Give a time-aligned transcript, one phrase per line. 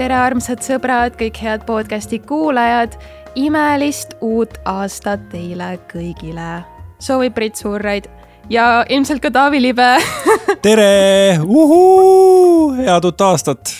[0.00, 2.94] tere, armsad sõbrad, kõik head podcasti kuulajad.
[3.36, 6.64] imelist uut aastat teile kõigile.
[6.98, 8.08] soovib Brit Suurraid
[8.48, 9.90] ja ilmselt ka Taavi Libe
[10.66, 13.74] tere, head uut aastat.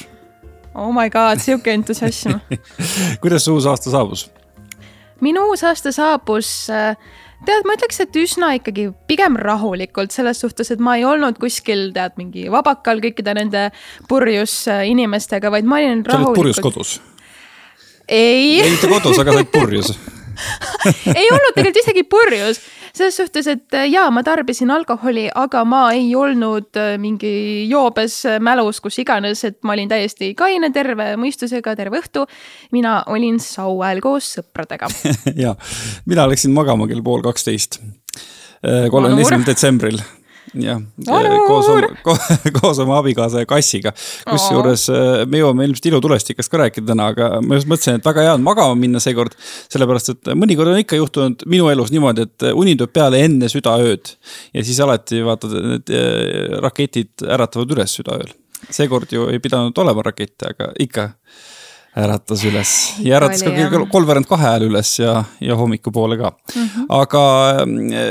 [0.75, 2.37] Oh my god, sihuke entusiasm
[3.23, 4.29] kuidas see uus aasta saabus?
[5.25, 6.96] Minu uus aasta saabus äh,
[7.46, 11.89] tead, ma ütleks, et üsna ikkagi pigem rahulikult selles suhtes, et ma ei olnud kuskil
[11.96, 13.68] tead mingi vabakal kõikide nende
[14.11, 16.11] purjus äh, inimestega, vaid ma olin rahulikult.
[16.11, 16.94] sa olid purjus kodus?
[18.08, 18.61] ei.
[18.61, 19.94] ei mitte kodus, aga sa olid purjus
[21.21, 22.61] ei olnud tegelikult isegi purjus,
[22.94, 27.32] selles suhtes, et äh, jaa, ma tarbisin alkoholi, aga ma ei olnud äh, mingi
[27.71, 32.27] joobes mälus, kus iganes, et ma olin täiesti kaine, terve mõistusega, terve õhtu.
[32.72, 34.91] mina olin sauel koos sõpradega.
[35.41, 35.55] Ja,
[36.11, 37.80] mina läksin magama kell pool kaksteist,
[38.64, 40.00] äh, kolmekümne esimesel detsembril
[40.55, 40.81] jah,
[41.47, 41.91] koos oma,
[42.58, 43.92] koos oma abikaasa ja kassiga.
[44.28, 48.27] kusjuures äh, me jõuame ilmselt ilutulestikast ka rääkida täna, aga ma just mõtlesin, et väga
[48.27, 49.36] hea on magama minna seekord.
[49.72, 54.14] sellepärast, et mõnikord on ikka juhtunud minu elus niimoodi, et uni tuleb peale enne südaööd.
[54.55, 55.94] ja siis alati vaatad, need
[56.64, 58.34] raketid äratavad üles südaööl.
[58.70, 61.11] seekord ju ei pidanud olema rakette, aga ikka
[61.98, 66.69] äratas üles ja äratas ka kell kolmveerand kahe ajal üles ja, ja hommikupoole ka mm.
[66.69, 66.86] -hmm.
[66.88, 67.22] aga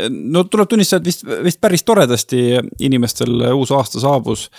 [0.09, 4.49] no tuleb tunnistada, et vist, vist päris toredasti inimestel uus aasta saabus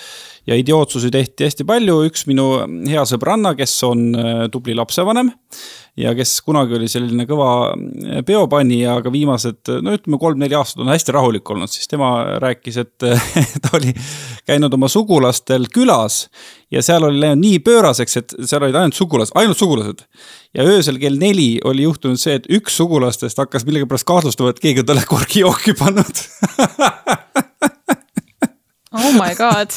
[0.47, 2.47] ja idiootsusi tehti hästi palju, üks minu
[2.89, 5.33] hea sõbranna, kes on äh, tubli lapsevanem
[6.01, 10.93] ja kes kunagi oli selline kõva äh, peopanija, aga viimased, no ütleme, kolm-neli aastat on
[10.93, 13.09] hästi rahulik olnud, siis tema rääkis, et
[13.65, 13.93] ta oli
[14.49, 16.25] käinud oma sugulastel külas
[16.73, 20.07] ja seal oli läinud nii pööraseks, et seal olid ainult sugulased, ainult sugulased.
[20.57, 24.85] ja öösel kell neli oli juhtunud see, et üks sugulastest hakkas millegipärast kahtlustama, et keegi
[24.85, 26.25] on talle korgijooki pannud.
[28.91, 29.71] Oh my god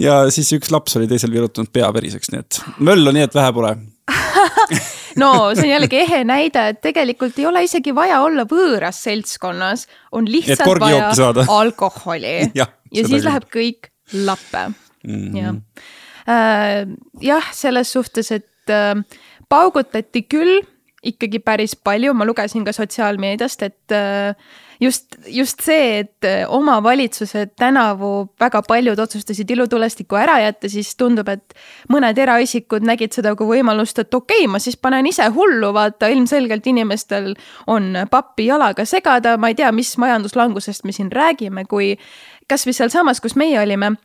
[0.00, 3.52] ja siis üks laps oli teisel virutanud pea veriseks, nii et möllu nii, et vähe
[3.56, 3.74] pole
[5.22, 9.86] no see on jällegi ehe näide, et tegelikult ei ole isegi vaja olla võõras seltskonnas,
[10.12, 11.46] on lihtsalt vaja saada.
[11.60, 13.28] alkoholi ja, ja siis küll.
[13.30, 13.90] läheb kõik
[14.26, 15.14] lappe mm.
[15.14, 15.38] -hmm.
[15.40, 15.54] jah
[16.26, 16.80] äh,,
[17.22, 18.94] jah, selles suhtes, et äh,
[19.48, 20.60] paugutati küll
[21.06, 24.34] ikkagi päris palju, ma lugesin ka sotsiaalmeediast, et äh,
[24.80, 31.28] just, just see, et äh, omavalitsused tänavu väga paljud otsustasid ilutulestiku ära jätta, siis tundub,
[31.32, 31.56] et
[31.92, 36.10] mõned eraisikud nägid seda kui võimalust, et okei okay,, ma siis panen ise hullu, vaata
[36.12, 37.34] ilmselgelt inimestel
[37.66, 41.94] on pappi jalaga segada, ma ei tea, mis majanduslangusest me siin räägime, kui
[42.50, 43.96] kasvõi sealsamas, kus meie olime,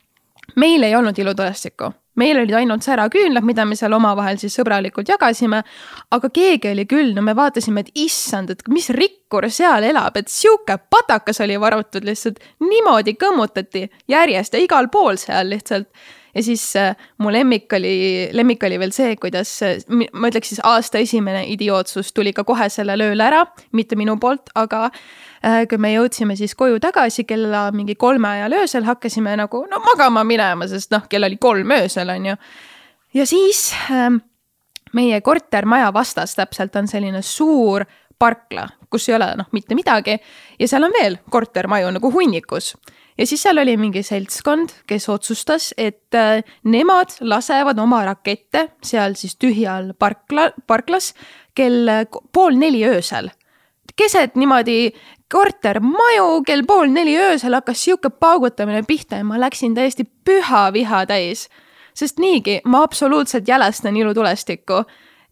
[0.56, 5.63] meil ei olnud ilutulestikku meil olid ainult säraküünlad, mida me seal omavahel siis sõbralikult jagasime.
[6.11, 10.27] aga keegi oli küll, no me vaatasime, et issand, et mis rikkur seal elab, et
[10.27, 15.88] sihuke patakas oli varutud lihtsalt niimoodi kõmmutati järjest ja igal pool seal lihtsalt
[16.36, 20.62] ja siis äh, mu lemmik oli, lemmik oli veel see, kuidas äh, ma ütleks siis
[20.64, 23.44] aasta esimene idiootsus tuli ka kohe sellel ööl ära,
[23.78, 28.59] mitte minu poolt, aga äh, kui me jõudsime siis koju tagasi kella mingi kolme ajal
[28.62, 32.38] öösel, hakkasime nagu no magama minema, sest noh, kell oli kolm öösel, on ju.
[33.20, 34.09] ja siis äh,
[34.94, 37.86] meie kortermaja vastas täpselt on selline suur
[38.22, 40.18] parkla, kus ei ole noh, mitte midagi
[40.59, 42.75] ja seal on veel kortermaju nagu hunnikus
[43.17, 49.16] ja siis seal oli mingi seltskond, kes otsustas, et äh, nemad lasevad oma rakette seal
[49.19, 51.13] siis tühjal parkla, parklas
[51.55, 53.29] kell äh, pool neli öösel.
[53.95, 54.94] keset niimoodi
[55.31, 61.05] kortermaju kell pool neli öösel hakkas sihuke paugutamine pihta ja ma läksin täiesti püha viha
[61.05, 61.49] täis.
[61.93, 64.83] sest niigi ma absoluutselt jälestan ilutulestikku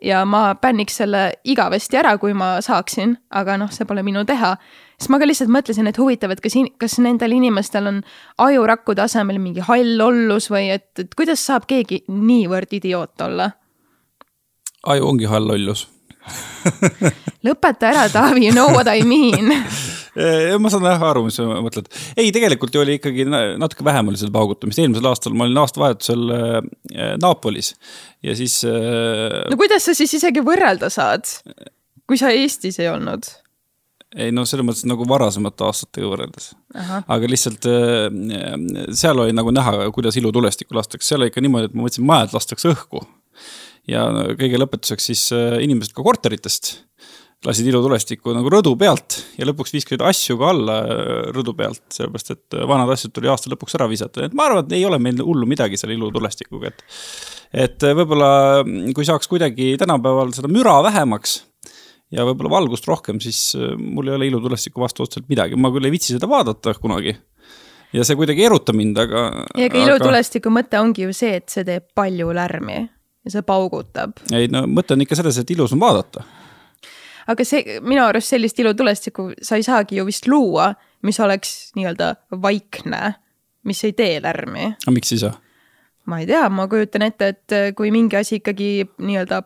[0.01, 4.55] ja ma bänniks selle igavesti ära, kui ma saaksin, aga noh, see pole minu teha.
[4.99, 8.01] Siis ma ka lihtsalt mõtlesin, et huvitav, et kas, kas nendel inimestel on
[8.45, 13.51] ajurakku tasemel mingi hall ollus või et, et kuidas saab keegi niivõrd idioot olla?
[14.87, 15.87] aju ongi hall ollus.
[17.43, 19.51] Lõpeta ära, Taavi, you know what I mean
[20.59, 21.89] ma saan jah aru, mis sa mõtled.
[22.17, 26.33] ei, tegelikult ju oli ikkagi natuke vähem oli seda paugutamist, eelmisel aastal ma olin aastavahetusel
[26.35, 27.75] äh, Naapolis
[28.25, 29.43] ja siis äh....
[29.51, 31.29] no kuidas sa siis isegi võrrelda saad,
[32.09, 33.29] kui sa Eestis ei olnud?
[34.17, 36.51] ei no selles mõttes nagu varasemate aastatega võrreldes.
[37.05, 38.09] aga lihtsalt äh,
[38.97, 42.35] seal oli nagu näha, kuidas ilutulestikku lastakse, seal oli ikka niimoodi, et ma mõtlesin, majad
[42.37, 43.05] lastakse õhku.
[43.89, 44.07] ja
[44.39, 46.79] kõige lõpetuseks siis äh, inimesed ka korteritest
[47.47, 52.33] lasid ilutulestikku nagu rõdu pealt ja lõpuks viskasid asju ka alla äh, rõdu pealt, sellepärast
[52.35, 55.21] et vanad asjad tuli aasta lõpuks ära visata, et ma arvan, et ei ole meil
[55.23, 56.83] hullu midagi selle ilutulestikuga, et.
[57.67, 58.31] et võib-olla
[58.95, 61.39] kui saaks kuidagi tänapäeval seda müra vähemaks
[62.13, 65.87] ja võib-olla valgust rohkem, siis äh, mul ei ole ilutulestiku vastu otseselt midagi, ma küll
[65.87, 67.15] ei viitsi seda vaadata kunagi.
[67.93, 69.25] ja see kuidagi ei eruta mind, aga.
[69.55, 70.59] ja ega ilutulestiku aga...
[70.59, 72.81] mõte ongi ju see, et see teeb palju lärmi
[73.25, 74.17] ja see paugutab.
[74.33, 76.25] ei no mõte on ikka selles, et ilus on vaadata.
[77.29, 80.71] Aga see, minu arust sellist ilutulestikku sa ei saagi ju vist luua,
[81.05, 83.13] mis oleks nii-öelda vaikne,
[83.69, 84.73] mis ei tee lärmi.
[84.75, 85.35] aga miks ei saa?
[86.09, 89.43] ma ei tea, ma kujutan ette, et kui mingi asi ikkagi nii-öelda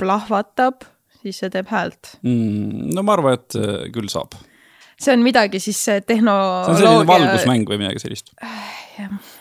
[0.00, 0.84] plahvatab,
[1.22, 2.90] siis see teeb häält mm,.
[2.96, 4.36] no ma arvan, et äh, küll saab.
[5.00, 6.66] see on midagi siis tehnoloogia.
[6.66, 8.34] see on selline valgusmäng või midagi sellist.
[8.98, 9.33] jah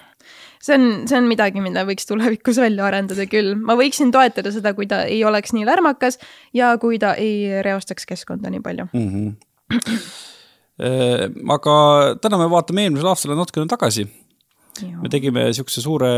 [0.64, 3.54] see on, see on midagi, mida võiks tulevikus välja arendada küll.
[3.60, 6.20] ma võiksin toetada seda, kui ta ei oleks nii lärmakas
[6.56, 9.10] ja kui ta ei reostaks keskkonda nii palju mm.
[9.14, 9.32] -hmm.
[11.58, 11.74] aga
[12.22, 14.08] täna me vaatame eelmisele aastale natukene tagasi
[14.82, 16.10] me tegime niisuguse suure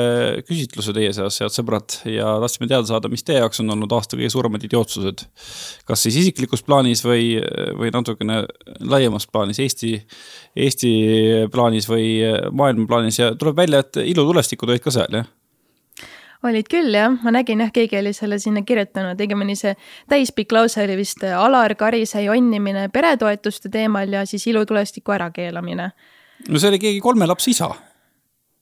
[0.48, 4.16] küsitluse teie seas, head sõbrad, ja tahtsime teada saada, mis teie jaoks on olnud aasta
[4.16, 5.26] kõige suuremad idiootsused.
[5.86, 7.36] kas siis isiklikus plaanis või,
[7.76, 8.44] või natukene
[8.80, 9.96] laiemas plaanis, Eesti,
[10.56, 10.92] Eesti
[11.52, 12.22] plaanis või
[12.52, 15.28] maailma plaanis ja tuleb välja, et ilutulestikud olid ka seal, jah?
[16.46, 19.74] olid küll jah, ma nägin jah, keegi oli selle sinna kirjutanud, õigemini see
[20.12, 25.90] täispikk lause oli vist Alar Karise jonnimine peretoetuste teemal ja siis ilutulestiku ärakeelamine.
[26.48, 27.74] no see oli keegi kolme lapse isa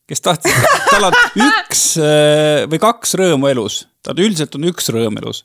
[0.09, 0.55] kes tahtis,
[0.91, 1.17] tal on
[1.47, 5.43] üks äh, või kaks rõõmu elus, tal üldiselt on üks rõõm elus.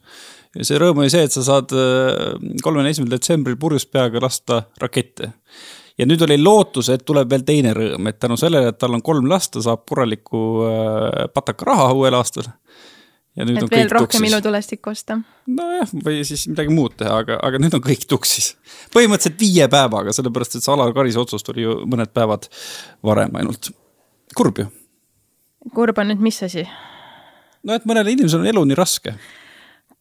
[0.56, 2.34] ja see rõõm oli see, et sa saad äh,
[2.64, 5.32] kolmekümne esimesel detsembril purjus peaga lasta rakette.
[5.99, 9.05] ja nüüd oli lootus, et tuleb veel teine rõõm, et tänu sellele, et tal on
[9.05, 12.50] kolm last, ta saab korraliku äh, pataka raha uuel aastal.
[13.38, 15.20] et veel rohkem ilutulestikku osta.
[15.46, 18.56] nojah, või siis midagi muud teha, aga, aga nüüd on kõik tuksis.
[18.90, 22.50] põhimõtteliselt viie päevaga, sellepärast et see Alar Karise otsus tuli ju mõned päevad
[23.06, 23.70] varem ainult
[24.38, 24.69] kurb ju.
[25.75, 26.64] kurb on nüüd mis asi?
[27.67, 29.14] no et mõnel inimesel on elu nii raske.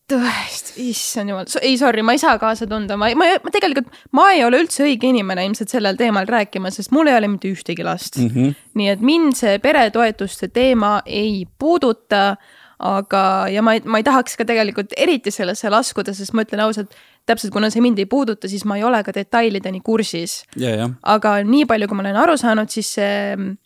[0.08, 4.30] tõesti, issand jumal, ei sorry, ma ei saa kaasa tunda, ma, ma, ma tegelikult, ma
[4.36, 7.84] ei ole üldse õige inimene ilmselt sellel teemal rääkima, sest mul ei ole mitte ühtegi
[7.84, 8.30] last mm.
[8.32, 8.56] -hmm.
[8.80, 12.38] nii et mind see peretoetuste teema ei puuduta
[12.78, 16.62] aga, ja ma ei, ma ei tahaks ka tegelikult eriti sellesse laskuda, sest ma ütlen
[16.64, 16.94] ausalt,
[17.28, 20.78] täpselt kuna see mind ei puuduta, siis ma ei ole ka detailideni kursis yeah,.
[20.78, 20.92] Yeah.
[21.04, 23.58] aga nii palju, kui ma olen aru saanud, siis see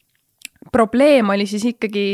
[0.71, 2.07] probleem oli siis ikkagi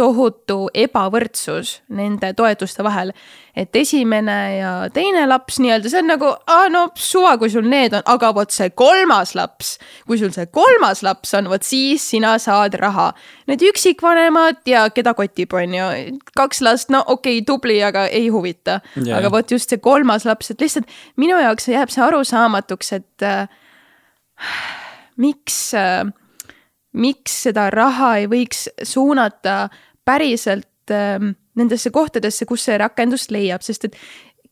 [0.00, 3.12] tohutu ebavõrdsus nende toetuste vahel.
[3.56, 6.28] et esimene ja teine laps nii-öelda, see on nagu,
[6.72, 9.74] no suva, kui sul need on, aga vot see kolmas laps,
[10.08, 13.10] kui sul see kolmas laps on, vot siis sina saad raha.
[13.50, 15.90] Need üksikvanemad ja keda kotib, on ju,
[16.38, 19.18] kaks last, no okei okay,, tubli, aga ei huvita yeah..
[19.18, 20.88] aga vot just see kolmas laps, et lihtsalt
[21.20, 23.68] minu jaoks jääb see arusaamatuks, et äh,
[25.20, 26.06] miks äh,
[26.92, 29.68] miks seda raha ei võiks suunata
[30.04, 33.96] päriselt ähm, nendesse kohtadesse, kus see rakendust leiab, sest et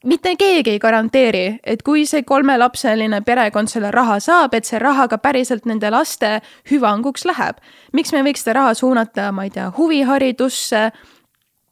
[0.07, 5.09] mitte keegi ei garanteeri, et kui see kolmelapseline perekond selle raha saab, et see raha
[5.11, 6.39] ka päriselt nende laste
[6.71, 7.59] hüvanguks läheb.
[7.93, 10.91] miks me võiks seda raha suunata, ma ei tea, huviharidusse,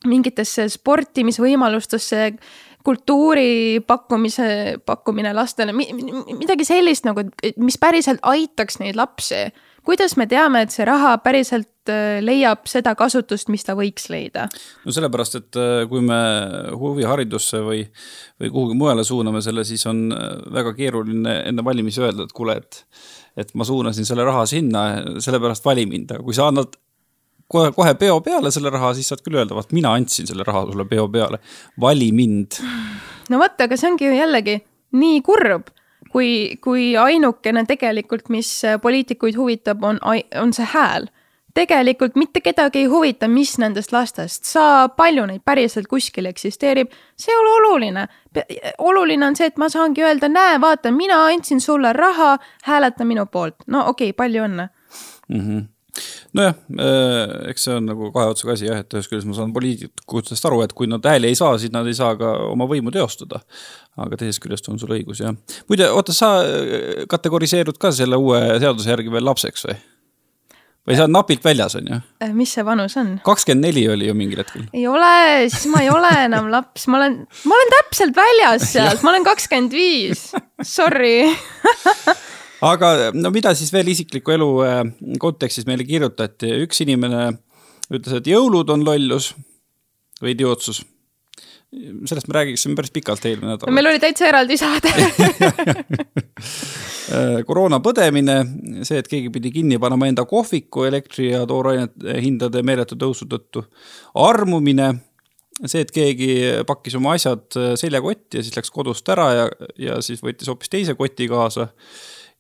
[0.06, 2.32] mingitesse sportimisvõimalustesse,
[2.86, 7.24] kultuuri pakkumise, pakkumine lastele, midagi sellist nagu,
[7.56, 9.48] mis päriselt aitaks neid lapsi
[9.86, 14.46] kuidas me teame, et see raha päriselt äh, leiab seda kasutust, mis ta võiks leida?
[14.84, 16.18] no sellepärast, et äh, kui me
[16.78, 17.84] huviharidusse või,
[18.42, 20.26] või kuhugi mujale suuname selle, siis on äh,
[20.58, 22.82] väga keeruline enne valimisi öelda, et kuule, et
[23.36, 24.82] et ma suunasin selle raha sinna,
[25.20, 26.72] sellepärast vali mind, aga kui sa annad
[27.52, 30.64] kohe, kohe peo peale selle raha, siis saad küll öelda, vaat mina andsin selle raha
[30.70, 31.40] sulle peo peale,
[31.81, 32.60] vali mind.
[33.31, 34.56] no vot, aga see ongi ju jällegi
[34.96, 35.69] nii kurb
[36.17, 38.49] kui, kui ainukene tegelikult, mis
[38.82, 40.01] poliitikuid huvitab, on,
[40.41, 41.11] on see hääl.
[41.56, 47.32] tegelikult mitte kedagi ei huvita, mis nendest lastest saab, palju neid päriselt kuskil eksisteerib, see
[47.32, 48.08] ei ole oluline.
[48.79, 53.27] oluline on see, et ma saangi öelda, näe, vaata, mina andsin sulle raha, hääleta minu
[53.27, 53.56] poolt.
[53.67, 54.69] no okei okay,, palju õnne
[55.29, 55.41] mm.
[55.41, 55.65] -hmm
[56.36, 59.55] nojah, äh, eks see on nagu kahe otsaga asi jah, et ühest küljest ma saan
[59.56, 62.93] poliitikutest aru, et kui nad hääli ei saa, siis nad ei saa ka oma võimu
[62.94, 63.43] teostada.
[63.96, 65.36] aga teisest küljest on sul õigus jah.
[65.70, 69.79] muide, oota, sa äh, kategoriseerud ka selle uue seaduse järgi veel lapseks või?
[70.86, 71.98] või sa oled napilt väljas, on ju?
[72.22, 73.17] Äh, mis see vanus on?
[73.26, 74.69] kakskümmend neli oli ju mingil hetkel.
[74.76, 79.03] ei ole, siis ma ei ole enam laps, ma olen, ma olen täpselt väljas sealt,
[79.06, 80.29] ma olen kakskümmend viis,
[80.76, 81.19] sorry
[82.65, 84.82] aga no mida siis veel isikliku elu äh,
[85.20, 87.29] kontekstis meile kirjutati, üks inimene
[87.93, 89.32] ütles, et jõulud on lollus
[90.22, 90.82] või idiootsus.
[92.06, 93.72] sellest me räägiksime päris pikalt eelmine nädal.
[93.75, 94.93] meil oli täitsa eraldi saade
[97.13, 98.39] äh, koroona põdemine,
[98.82, 103.67] see, et keegi pidi kinni panema enda kohviku elektri ja toorainete hindade meeletu tõusu tõttu.
[104.15, 104.94] armumine
[105.67, 106.32] see, et keegi
[106.69, 107.46] pakkis oma asjad
[107.81, 109.46] seljakotti ja siis läks kodust ära ja,
[109.81, 111.69] ja siis võttis hoopis teise koti kaasa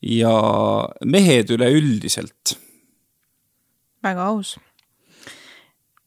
[0.02, 0.36] ja
[1.04, 2.58] mehed üleüldiselt.
[4.02, 4.56] väga aus.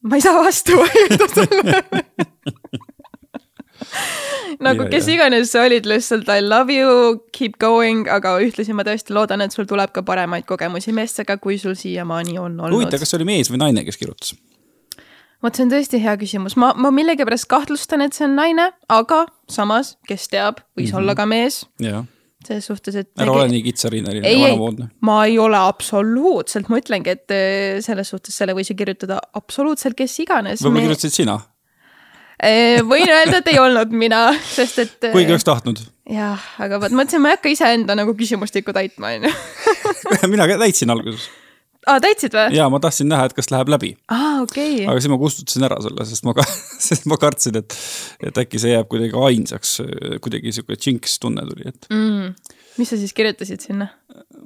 [0.02, 1.84] ma ei saa vastu vaielda sellele
[4.66, 5.14] nagu kes ja.
[5.14, 9.56] iganes sa olid, lihtsalt I love you, keep going, aga ühtlasi ma tõesti loodan, et
[9.56, 12.76] sul tuleb ka paremaid kogemusi meestega, kui sul siiamaani on olnud.
[12.76, 14.36] huvitav, kas see oli mees või naine, kes kirjutas?
[15.40, 19.24] vot see on tõesti hea küsimus, ma, ma millegipärast kahtlustan, et see on naine, aga
[19.50, 21.00] samas, kes teab, võis mm -hmm.
[21.00, 21.62] olla ka mees.
[22.46, 23.10] Selles suhtes, et.
[23.20, 24.90] ära ole nii kitsariinaline ja vanamoodne.
[25.06, 29.98] ma ei ole absoluutselt, ma ütlengi, et eh, selles suhtes selle võis ju kirjutada absoluutselt
[29.98, 30.62] kes iganes.
[30.62, 30.86] võib-olla me...
[30.88, 31.36] kirjutasid sina
[32.40, 35.10] eh, võin öelda, et ei olnud mina, sest et.
[35.10, 35.84] kuigi oleks tahtnud.
[36.10, 39.36] jah, aga vot mõtlesin, ma ei hakka iseenda nagu küsimustikku täitma, onju.
[40.34, 41.28] mina täitsin alguses
[41.88, 42.56] aa, täitsid või?
[42.58, 43.94] jaa, ma tahtsin näha, et kas läheb läbi.
[44.12, 44.86] aa, okei okay..
[44.90, 46.46] aga siis ma kustutasin ära selle, sest ma ka,
[46.88, 47.76] sest ma kartsin, et,
[48.28, 49.78] et äkki see jääb kuidagi ainsaks,
[50.24, 52.52] kuidagi sihuke džinks tunne tuli, et mm..
[52.80, 53.90] mis sa siis kirjutasid sinna?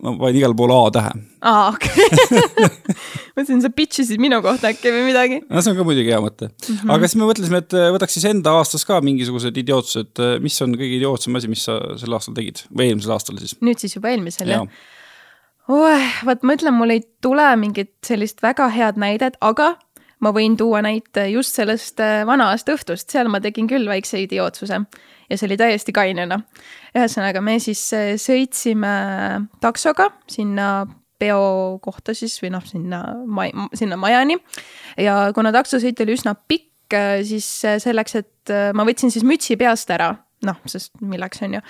[0.05, 1.13] ma panin igal pool A-tähe.
[1.49, 2.71] aa, okei okay.
[3.37, 5.43] mõtlesin, sa pitch isid minu kohta äkki või midagi.
[5.49, 6.81] no see on ka muidugi hea mõte mm.
[6.81, 6.95] -hmm.
[6.95, 11.01] aga siis me mõtlesime, et võtaks siis enda aastas ka mingisugused idiootsused, mis on kõige
[11.01, 13.57] idiootsem asi, mis sa sel aastal tegid või eelmisel aastal siis?
[13.65, 14.93] nüüd siis juba eelmisel jah ja.?
[15.69, 16.13] Oh,.
[16.27, 19.75] vot ma ütlen, mul ei tule mingit sellist väga head näidet, aga
[20.25, 24.81] ma võin tuua näite just sellest äh, vana-aasta õhtust, seal ma tegin küll väikse idiootsuse
[24.81, 26.41] ja see oli täiesti kainena.
[26.97, 28.95] ühesõnaga, me siis äh, sõitsime
[29.65, 30.87] taksoga sinna
[31.21, 34.39] peo kohta siis või noh, sinna ma-, sinna majani.
[35.01, 37.49] ja kuna taksosõit oli üsna pikk, äh, siis
[37.85, 40.13] selleks, et ma võtsin siis mütsi peast ära,
[40.45, 41.65] noh, sest milleks on ju.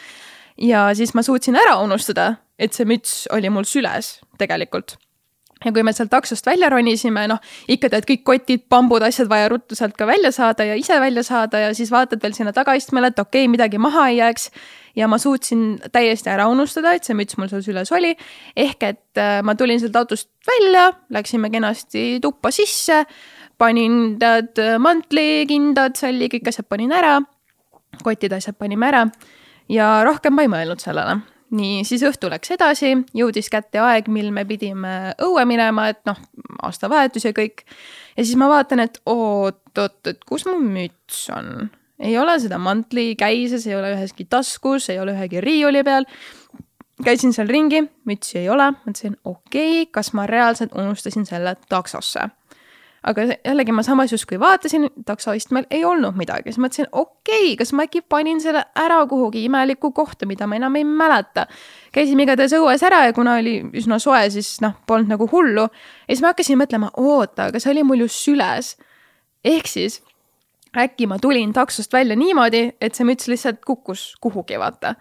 [0.70, 4.98] ja siis ma suutsin ära unustada et see müts oli mul süles tegelikult
[5.64, 9.48] ja kui me sealt taksost välja ronisime, noh ikka tead kõik kotid, pambud, asjad vaja
[9.52, 13.12] ruttu sealt ka välja saada ja ise välja saada ja siis vaatad veel sinna tagaistmele,
[13.12, 14.50] et okei okay,, midagi maha ei jääks.
[14.94, 18.14] ja ma suutsin täiesti ära unustada, et see müts mul seal süles oli.
[18.56, 23.04] ehk et äh, ma tulin sealt autost välja, läksime kenasti tuppa sisse,
[23.58, 27.20] panin tead mantli, kindad, salli, kõik asjad panin ära.
[28.02, 29.06] kotid, asjad panime ära
[29.68, 31.22] ja rohkem ma ei mõelnud sellele
[31.54, 36.20] nii, siis õhtu läks edasi, jõudis kätte aeg, mil me pidime õue minema, et noh,
[36.66, 37.64] aastavahetus ja kõik.
[38.16, 41.70] ja siis ma vaatan, et oot-oot, et kus mu müts on.
[41.98, 46.08] ei ole seda mantli käises, ei ole üheski taskus, ei ole ühegi riiuli peal.
[47.04, 52.30] käisin seal ringi, mütsi ei ole, mõtlesin, okei okay,, kas ma reaalselt unustasin selle taksosse
[53.04, 57.74] aga jällegi ma samas justkui vaatasin, taksoistmel ei olnud midagi, siis mõtlesin, okei okay,, kas
[57.76, 61.46] ma äkki panin selle ära kuhugi imelikku kohta, mida ma enam ei mäleta.
[61.92, 65.68] käisime igatahes õues ära ja kuna oli üsna soe, siis noh, polnud nagu hullu.
[66.08, 68.76] ja siis ma hakkasin mõtlema, oota, aga see oli mul ju süles.
[69.44, 70.00] ehk siis
[70.80, 74.94] äkki ma tulin taksost välja niimoodi, et see müts lihtsalt kukkus kuhugi, vaata.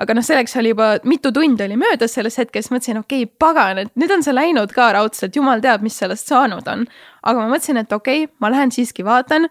[0.00, 3.82] aga noh, selleks oli juba mitu tundi oli möödas sellest hetkest, mõtlesin, okei okay,, pagan,
[3.82, 6.86] et nüüd on see läinud ka raudselt, jumal teab, mis sellest saanud on.
[7.22, 9.48] aga ma mõtlesin, et okei okay,, ma lähen siiski vaatan.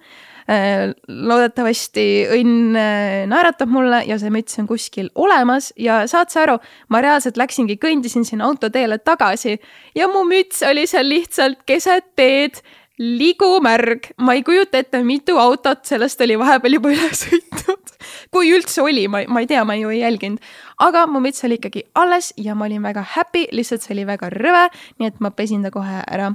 [0.49, 6.41] Äh, loodetavasti õnn äh, naeratab mulle ja see müts on kuskil olemas ja saad sa
[6.41, 6.55] aru,
[6.89, 9.59] ma reaalselt läksingi, kõndisin sinna autoteele tagasi
[9.93, 12.57] ja mu müts oli seal lihtsalt keset teed
[12.99, 17.93] ligumärg, ma ei kujuta ette, mitu autot sellest oli vahepeal juba üle sõitnud.
[18.33, 20.43] kui üldse oli, ma, ma ei tea, ma ju ei jälginud.
[20.83, 24.31] aga mu müts oli ikkagi alles ja ma olin väga happy, lihtsalt see oli väga
[24.35, 24.67] rõve,
[24.99, 26.33] nii et ma pesin ta kohe ära.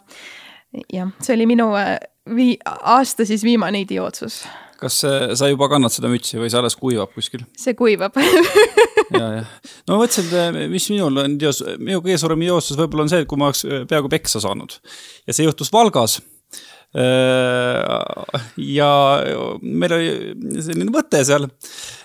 [0.93, 1.99] jah, see oli minu äh,
[2.33, 4.45] vii-, aasta siis viimane idiootsus.
[4.81, 7.45] kas äh, sa juba kannad seda mütsi või see alles kuivab kuskil?
[7.61, 8.17] see kuivab
[9.21, 9.57] ja, jah.
[9.85, 13.21] no ma mõtlesin, et äh, mis minul on minu kõige suurem idiootsus võib-olla on see,
[13.21, 14.81] et kui ma oleks peaaegu peksa saanud
[15.29, 16.34] ja see juhtus Valgas Äh,
[16.95, 18.91] ja
[19.63, 21.49] meil oli selline võte seal.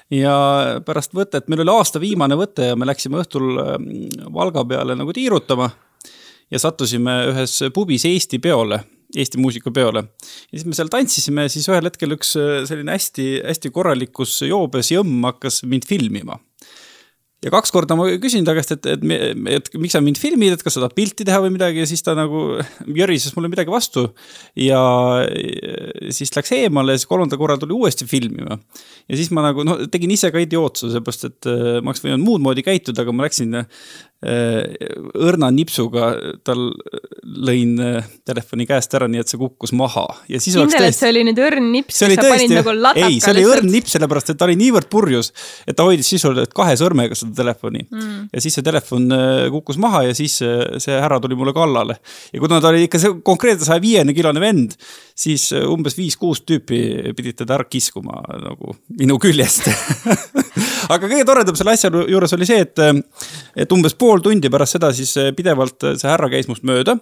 [0.09, 0.33] Ja
[0.85, 3.83] pärast võtet, meil oli aasta viimane võte ja me läksime õhtul ähm,
[4.33, 5.69] Valga peale nagu tiirutama.
[6.49, 8.81] Ja sattusime ühes pubis Eesti peole
[9.17, 10.01] Eesti muusikapeole.
[10.01, 15.29] ja siis me seal tantsisime siis ühel hetkel üks äh, selline hästi-hästi korralikus joobes jõmm
[15.29, 16.39] hakkas mind filmima
[17.39, 20.55] ja kaks korda ma küsin ta käest, et, et, et, et miks sa mind filmid,
[20.55, 22.59] et kas sa tahad pilti teha või midagi ja siis ta nagu
[22.99, 24.09] jörises mulle midagi vastu.
[24.59, 24.81] ja
[26.15, 28.59] siis läks eemale ja siis kolmandal korral tuli uuesti filmima.
[29.07, 32.25] ja siis ma nagu noh, tegin ise ka idiootsuse, seepärast et äh, ma oleks võinud
[32.25, 33.55] muud moodi käituda, aga ma läksin
[34.19, 36.09] õrna nipsuga
[36.43, 36.65] tal
[37.23, 40.03] lõin äh, telefoni käest ära, nii et see kukkus maha.
[40.27, 43.45] kindel, et see oli nüüd õrn nips, kas sa panid nagu lataka ei, see oli
[43.47, 45.31] õrn nips, sellepärast et ta oli niivõrd purjus,
[45.63, 48.27] et ta hoidis sisuliselt kahe sõrmega seda telefoni mm..
[48.35, 51.99] ja siis see telefon äh, kukkus maha ja siis see härra tuli mulle kallale.
[52.33, 54.75] ja kuna ta oli ikka see konkreetne saja viiekümne kilone vend,
[55.15, 59.71] siis umbes viis-kuus tüüpi pidid teda ära kiskuma nagu minu küljest
[60.89, 62.81] aga kõige toredam selle asja juures oli see, et,
[63.55, 66.97] et umbes pool tundi pärast seda siis pidevalt see härra käis must mööda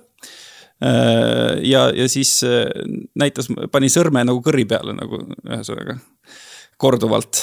[0.78, 2.36] ja, ja siis
[3.18, 5.98] näitas, pani sõrme nagu kõri peale nagu ühesõnaga
[6.78, 7.42] korduvalt.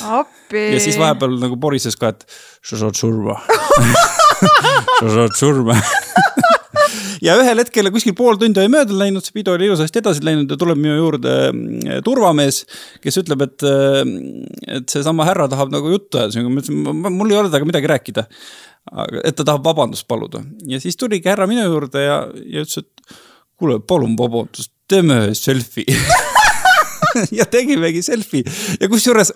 [0.54, 2.26] ja siis vahepeal nagu porises ka, et
[2.62, 3.40] sa saad surma
[5.00, 5.78] sa saad surma
[7.24, 10.52] ja ühel hetkel kuskil pool tundi oli mööda läinud, see pidu oli ilusasti edasi läinud
[10.52, 12.62] ja tuleb minu juurde mm, turvamees,
[13.04, 14.44] kes ütleb, et, mm,
[14.78, 16.44] et seesama härra tahab nagu juttu ajada.
[16.48, 18.28] Ma ütlesin, mul ei ole temaga midagi rääkida.
[19.24, 20.42] et ta tahab vabandust paluda.
[20.68, 23.16] Ja siis tuligi härra minu juurde ja, ja ütles, et
[23.56, 25.96] kuule, palun vabandust, teeme selfie
[27.38, 28.44] ja tegimegi selfie
[28.80, 29.32] ja kusjuures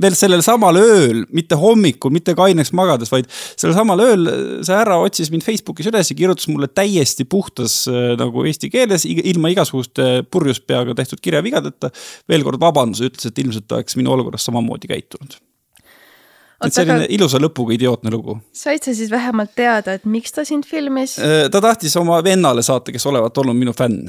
[0.00, 4.30] veel sellel samal ööl, mitte hommikul, mitte kaineks magades, vaid sellel samal ööl
[4.66, 7.80] see härra otsis mind Facebookis üles ja kirjutas mulle täiesti puhtas
[8.20, 11.92] nagu eesti keeles, ilma igasuguste purjus peaga tehtud kirjavigadeta.
[12.28, 15.38] veel kord vabanduse, ütles, et ilmselt oleks minu olukorras samamoodi käitunud
[16.66, 17.10] et selline aga...
[17.14, 18.38] ilusa lõpuga idiootne lugu.
[18.52, 21.16] said sa siis vähemalt teada, et miks ta sind filmis?
[21.52, 24.08] ta tahtis oma vennale saata, kes olevat olnud minu fänn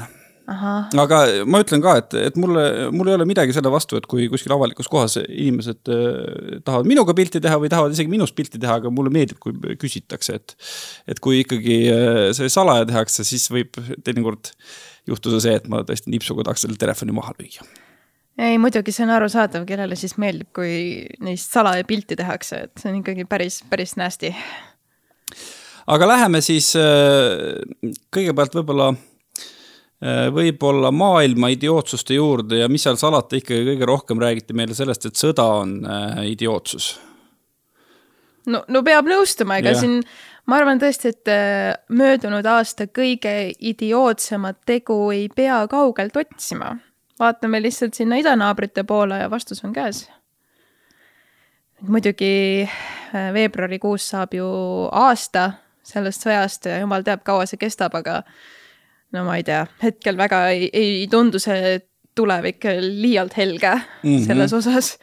[0.49, 2.63] aga ma ütlen ka, et, et mulle,
[2.95, 7.15] mul ei ole midagi selle vastu, et kui kuskil avalikus kohas inimesed äh, tahavad minuga
[7.17, 10.55] pilti teha või tahavad isegi minust pilti teha, aga mulle meeldib, kui küsitakse, et.
[11.09, 14.53] et kui ikkagi äh, see salaja tehakse, siis võib teinekord
[15.09, 17.67] juhtuda see, et ma tõesti nipsuga tahaks selle telefoni maha lüüa
[18.39, 22.91] ei, muidugi see on arusaadav, kellele siis meeldib, kui neist salaja pilti tehakse, et see
[22.91, 24.31] on ikkagi päris, päris nasty.
[25.89, 27.59] aga läheme siis äh,
[28.15, 28.93] kõigepealt võib-olla
[29.99, 35.19] võib-olla maailma idiootsuste juurde ja mis seal salata, ikkagi kõige rohkem räägiti meile sellest, et
[35.19, 36.93] sõda on äh, idiootsus.
[38.47, 39.79] no, no peab nõustuma, ega ja.
[39.81, 39.97] siin
[40.47, 46.77] ma arvan tõesti, et äh, möödunud aasta kõige idiootsemat tegu ei pea kaugelt otsima.
[47.19, 50.07] vaatame lihtsalt sinna idanaabrite poole ja vastus on käes.
[51.81, 52.69] muidugi
[53.33, 54.47] veebruarikuus saab ju
[54.91, 55.51] aasta
[55.83, 58.23] sellest sõjast ja jumal teab, kaua see kestab, aga
[59.15, 61.79] no ma ei tea, hetkel väga ei, ei tundu see
[62.17, 64.25] tulevik liialt helge mm -hmm.
[64.27, 64.97] selles osas.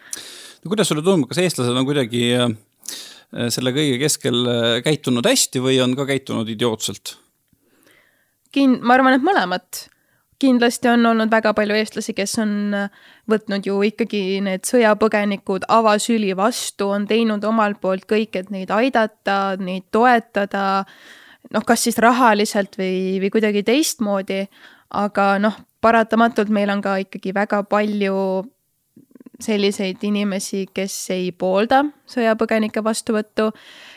[0.65, 2.51] no kuidas sulle tundub, kas eestlased on kuidagi äh,
[3.49, 7.17] selle kõige keskel äh, käitunud hästi või on ka käitunud idiootselt?
[8.55, 9.89] Kin-, ma arvan, et mõlemat.
[10.39, 12.91] kindlasti on olnud väga palju eestlasi, kes on äh,
[13.31, 19.57] võtnud ju ikkagi need sõjapõgenikud avasüli vastu, on teinud omalt poolt kõik, et neid aidata,
[19.57, 20.85] neid toetada
[21.55, 24.45] noh, kas siis rahaliselt või, või kuidagi teistmoodi,
[24.97, 28.17] aga noh, paratamatult meil on ka ikkagi väga palju
[29.43, 33.51] selliseid inimesi, kes ei poolda sõjapõgenike vastuvõttu,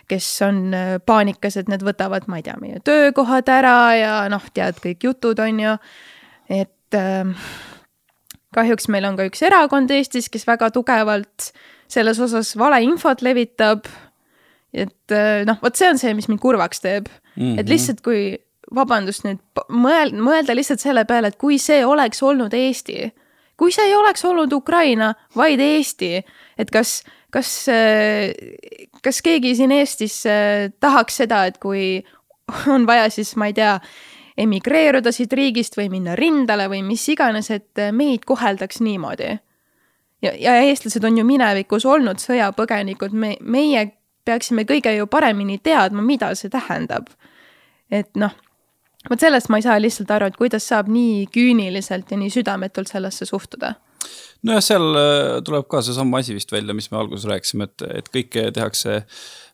[0.10, 4.44] kes on äh, paanikas, et need võtavad, ma ei tea, meie töökohad ära ja noh,
[4.54, 5.76] tead, kõik jutud on ju,
[6.52, 7.48] et äh,
[8.56, 11.52] kahjuks meil on ka üks erakond Eestis, kes väga tugevalt
[11.90, 13.88] selles osas valeinfot levitab.
[14.76, 17.08] Et äh, noh, vot see on see, mis mind kurvaks teeb
[17.40, 17.46] mm.
[17.46, 17.60] -hmm.
[17.60, 17.72] et mhm.
[17.72, 18.38] lihtsalt, kui
[18.76, 23.10] vabandust nüüd mõel-, mõelda lihtsalt selle peale, et kui see oleks olnud Eesti,
[23.58, 26.22] kui see ei oleks olnud Ukraina, vaid Eesti,
[26.58, 28.32] et kas, kas, äh,
[29.04, 32.04] kas keegi siin Eestis äh, tahaks seda, et kui
[32.76, 33.80] on vaja, siis ma ei tea,
[34.40, 39.38] emigreeruda siit riigist või minna rindele või mis iganes, et meid koheldaks niimoodi.
[40.22, 46.04] ja, ja eestlased on ju minevikus olnud sõjapõgenikud, me, meie peaksime kõige ju paremini teadma,
[46.06, 47.10] mida see tähendab.
[47.92, 48.34] Et noh,
[49.10, 52.92] vot sellest ma ei saa lihtsalt aru, et kuidas saab nii küüniliselt ja nii südametult
[52.92, 53.76] sellesse suhtuda
[54.46, 58.14] nojah, seal äh, tuleb ka seesama asi vist välja, mis me alguses rääkisime, et, et
[58.14, 59.02] kõike tehakse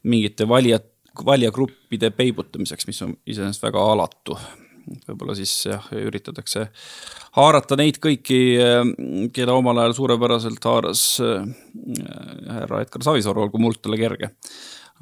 [0.06, 0.86] mingite valijad,
[1.26, 4.38] valijagruppide peibutamiseks, mis on iseenesest väga alatu.
[5.08, 6.68] võib-olla siis jah, üritatakse
[7.40, 8.40] haarata neid kõiki,
[9.34, 11.48] keda omal ajal suurepäraselt haaras äh,
[12.60, 14.36] härra Edgar Savisaar, olgu muld talle kerge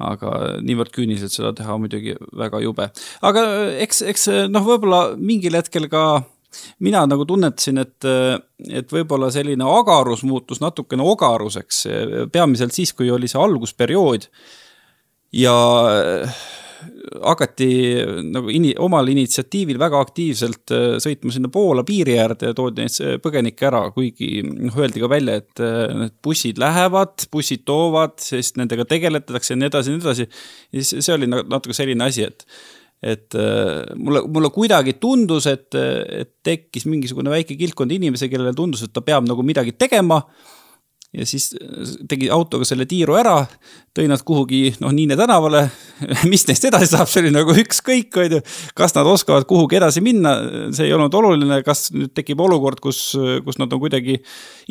[0.02, 0.30] aga
[0.64, 2.88] niivõrd küüniliselt seda teha muidugi väga jube.
[3.22, 6.24] aga äh, eks, eks äh, noh, võib-olla mingil hetkel ka
[6.86, 8.06] mina nagu tunnetasin, et,
[8.70, 11.80] et võib-olla selline agarus muutus natukene ogaruseks,
[12.30, 14.28] peamiselt siis, kui oli see algusperiood.
[15.34, 15.54] ja
[17.24, 17.68] hakati
[18.34, 23.18] nagu ini, omal initsiatiivil väga aktiivselt äh, sõitma sinna Poola piiri äärde ja toodi neid
[23.24, 28.58] põgenikke ära, kuigi noh, öeldi ka välja, et äh, need bussid lähevad, bussid toovad, sest
[28.60, 30.28] nendega tegeletakse ja nii edasi ja nii edasi.
[30.72, 32.48] ja siis see oli natuke selline asi, et
[33.04, 38.86] et äh, mulle, mulle kuidagi tundus, et, et tekkis mingisugune väike kildkond inimesi, kellele tundus,
[38.86, 40.22] et ta peab nagu midagi tegema
[41.14, 41.52] ja siis
[42.08, 43.36] tegi autoga selle tiiru ära,
[43.94, 45.68] tõi nad kuhugi noh, Niine tänavale.
[46.32, 48.40] mis neist edasi saab, see oli nagu ükskõik, on ju.
[48.74, 50.34] kas nad oskavad kuhugi edasi minna,
[50.74, 53.14] see ei olnud oluline, kas nüüd tekib olukord, kus,
[53.46, 54.18] kus nad on kuidagi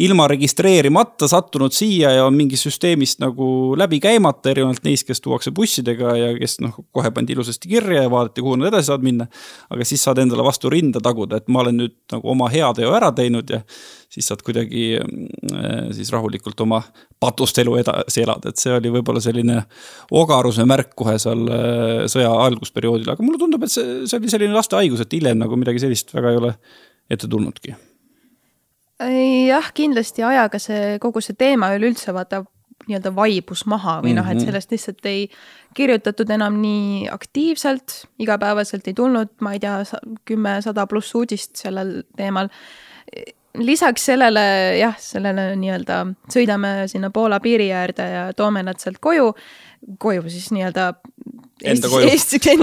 [0.04, 3.48] ilma registreerimata sattunud siia ja on mingi süsteemist nagu
[3.80, 8.12] läbi käimata, erinevalt neist, kes tuuakse bussidega ja kes noh, kohe pandi ilusasti kirja ja
[8.12, 9.32] vaadati, kuhu nad edasi saavad minna.
[9.72, 13.14] aga siis saad endale vastu rinda taguda, et ma olen nüüd nagu oma heateo ära
[13.16, 13.64] teinud ja
[14.14, 16.82] siis saad kuidagi äh, siis rahulikult oma
[17.22, 19.64] patust elu edasi elada, et see oli võib-olla selline
[20.14, 24.56] ogaruse märk kohe seal äh, sõja algusperioodil, aga mulle tundub, et see, see oli selline
[24.56, 26.54] laste haigus, et hiljem nagu midagi sellist väga ei ole
[27.12, 27.76] ette tulnudki.
[29.04, 32.44] jah, kindlasti ajaga see kogu see teema üleüldse vaata
[32.88, 34.50] nii-öelda vaibus maha või noh, et mhm.
[34.50, 35.28] sellest lihtsalt ei
[35.78, 39.80] kirjutatud enam nii aktiivselt, igapäevaselt ei tulnud, ma ei tea,
[40.28, 42.52] kümme, sada pluss uudist sellel teemal
[43.62, 44.44] lisaks sellele
[44.80, 46.00] jah, sellele nii-öelda
[46.34, 49.30] sõidame sinna Poola piiri äärde ja toome nad sealt koju,
[50.02, 50.88] koju siis nii-öelda
[51.64, 52.10] enda koju.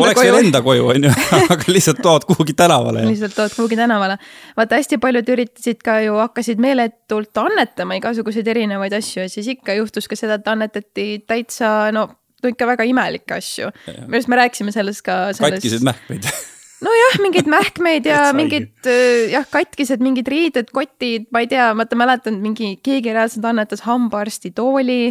[0.02, 1.12] oleks veel enda koju, on ju,
[1.54, 3.04] aga lihtsalt tood kuhugi tänavale.
[3.08, 4.18] lihtsalt tood kuhugi tänavale.
[4.56, 9.78] vaata, hästi paljud üritasid ka ju, hakkasid meeletult annetama igasuguseid erinevaid asju ja siis ikka
[9.78, 12.08] juhtus ka seda, et annetati täitsa no,
[12.42, 13.70] no ikka väga imelikke asju.
[13.86, 15.60] minu arust me rääkisime sellest ka selles....
[15.60, 16.26] katkiseid mähkmeid
[16.84, 21.98] nojah, mingeid mähkmeid ja mingid äh, jah, katkised mingid riided, kotid, ma ei tea, vaata
[21.98, 25.02] mäletan mingi, keegi reaalselt annetas hambaarstitooli.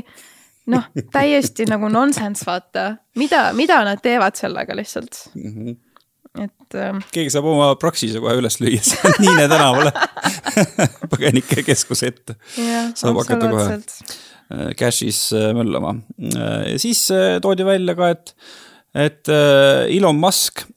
[0.69, 5.53] noh, täiesti nagu nonsense, vaata, mida, mida nad teevad sellega lihtsalt mm.
[5.53, 5.77] -hmm
[6.38, 6.99] et ähm....
[7.12, 9.89] keegi saab oma Praxise kohe üles lüüa seal Niine tänavale
[11.12, 12.36] põgenikekeskuse ette.
[12.93, 15.95] saab hakata kohe äh, cash'is äh, möllama.
[16.19, 17.08] ja siis
[17.41, 18.36] toodi välja ka, et,
[18.93, 19.34] et
[19.89, 20.67] Elon Musk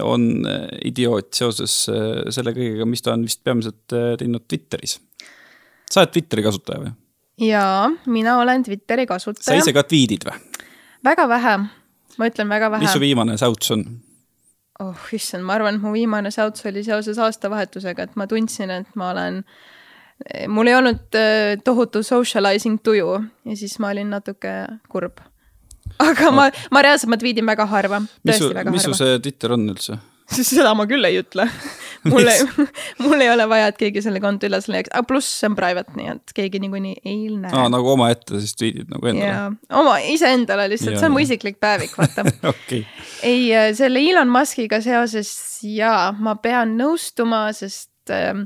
[0.00, 4.98] on äh, idioot seoses äh, selle kõigega, mis ta on vist peamiselt äh, teinud Twitteris.
[5.90, 6.94] sa oled Twitteri kasutaja või?
[7.48, 9.50] jaa, mina olen Twitteri kasutaja.
[9.50, 10.38] sa ise ka tweet'id või?
[11.04, 11.58] väga vähe,
[12.18, 12.86] ma ütlen väga vähe.
[12.86, 13.84] mis su viimane säuts on?
[14.80, 18.96] oh issand, ma arvan, et mu viimane säuts oli seoses aastavahetusega, et ma tundsin, et
[18.96, 19.42] ma olen
[20.48, 21.20] mul ei olnud
[21.66, 24.54] tohutu socializing tuju ja siis ma olin natuke
[24.88, 25.18] kurb
[26.02, 28.02] aga ma, ma reaalselt, ma tweetin väga harva.
[28.24, 29.98] mis su, mis su see Twitter on üldse?
[30.52, 31.46] seda ma küll ei ütle
[32.10, 32.42] mul ei,
[33.04, 35.94] mul ei ole vaja, et keegi selle konto üles leiaks, aga pluss see on private,
[35.98, 37.52] nii et keegi niikuinii ei näe.
[37.52, 39.56] aa, nagu omaette siis tweet'id nagu endale?
[39.82, 42.84] oma, iseendale lihtsalt, see on mu isiklik päevik, vaata okay..
[43.22, 45.32] ei, äh, selle Elon Muskiga seoses
[45.66, 48.44] jaa, ma pean nõustuma, sest äh,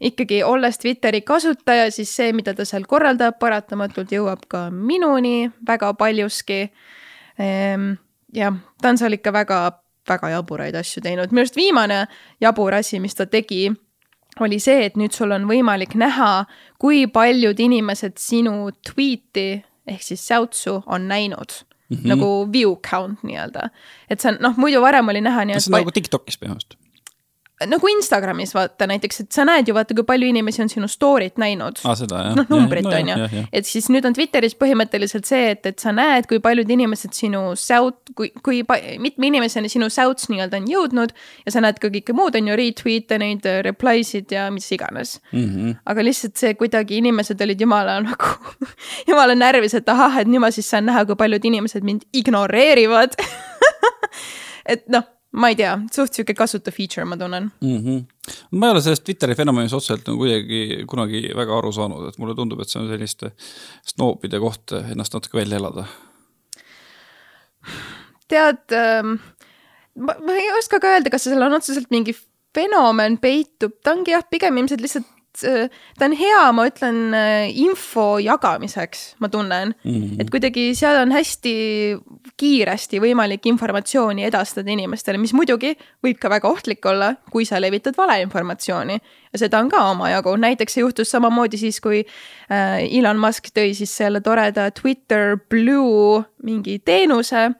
[0.00, 5.92] ikkagi olles Twitteri kasutaja, siis see, mida ta seal korraldab, paratamatult jõuab ka minuni väga
[5.98, 6.66] paljuski.
[7.38, 7.94] Ehm,
[8.36, 9.60] jah, ta on seal ikka väga,
[10.08, 12.04] väga jaburaid asju teinud, minu arust viimane
[12.40, 13.70] jabur asi, mis ta tegi,
[14.40, 16.44] oli see, et nüüd sul on võimalik näha,
[16.80, 21.52] kui paljud inimesed sinu tweet'i ehk siis säutsu on näinud
[21.88, 21.96] mm.
[21.96, 22.08] -hmm.
[22.12, 23.70] nagu view count nii-öelda.
[24.10, 25.62] et see on, noh, muidu varem oli näha nii, et.
[25.62, 26.85] see on nagu TikTokis põhimõtteliselt
[27.64, 31.40] nagu Instagramis vaata näiteks, et sa näed ju vaata, kui palju inimesi on sinu story't
[31.40, 32.02] näinud ah,.
[32.36, 35.94] noh, numbrit ja, on ju, et siis nüüd on Twitteris põhimõtteliselt see, et, et sa
[35.96, 38.60] näed, kui paljud inimesed sinu säut, kui, kui
[39.00, 41.16] mitme inimeseni sinu säuts nii-öelda on jõudnud.
[41.46, 45.16] ja sa näed ka kõike muud, on ju, retweet'e, neid reply sid ja mis iganes
[45.32, 45.48] mm.
[45.48, 45.74] -hmm.
[45.86, 48.36] aga lihtsalt see kuidagi inimesed olid jumala nagu
[49.08, 53.16] jumala närvis, et ahah, et nüüd ma siis saan näha, kui paljud inimesed mind ignoreerivad
[54.72, 57.78] et noh ma ei tea, suht sihuke kasutu feature, ma tunnen mm.
[57.84, 58.36] -hmm.
[58.56, 62.36] ma ei ole sellest Twitteri fenomenist otseselt nagu kuidagi kunagi väga aru saanud, et mulle
[62.38, 63.32] tundub, et see on selliste
[63.92, 65.86] snoopide koht ennast natuke välja elada.
[68.28, 69.18] tead ähm,,
[69.94, 72.16] ma, ei oska ka öelda, kas seal on otseselt mingi
[72.56, 78.18] fenomen peitub, ta ongi jah, pigem ilmselt lihtsalt ta on hea, ma ütlen, äh, info
[78.22, 79.92] jagamiseks, ma tunnen mm.
[79.92, 80.20] -hmm.
[80.20, 81.54] et kuidagi seal on hästi
[82.36, 87.96] kiiresti võimalik informatsiooni edastada inimestele, mis muidugi võib ka väga ohtlik olla, kui sa levitad
[87.96, 88.98] valeinformatsiooni.
[89.32, 92.04] ja seda on ka omajagu, näiteks see juhtus samamoodi siis, kui
[92.50, 97.50] äh, Elon Musk tõi siis selle toreda Twitter Blue mingi teenuse,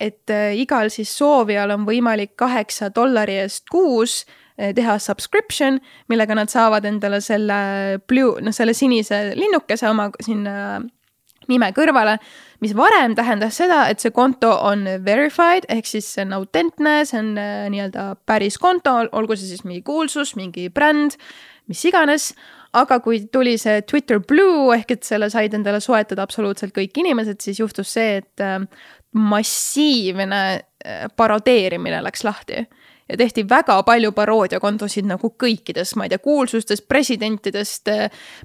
[0.00, 6.84] et igal siis soovijal on võimalik kaheksa dollari eest kuus teha subscription, millega nad saavad
[6.86, 7.56] endale selle
[8.06, 10.78] blue, noh, selle sinise linnukese oma sinna
[11.50, 12.16] nime kõrvale,
[12.64, 17.20] mis varem tähendas seda, et see konto on verified ehk siis see on autentne, see
[17.20, 21.18] on eh, nii-öelda päris konto, olgu see siis mingi kuulsus, mingi bränd,
[21.70, 22.34] mis iganes.
[22.74, 27.38] aga kui tuli see Twitter Blue ehk et selle said endale soetada absoluutselt kõik inimesed,
[27.40, 28.58] siis juhtus see, et eh,
[29.14, 30.40] massiivne
[31.16, 32.64] parodeerimine läks lahti
[33.08, 37.90] ja tehti väga palju paroodiakontosid nagu kõikidest, ma ei tea, kuulsustest, presidentidest,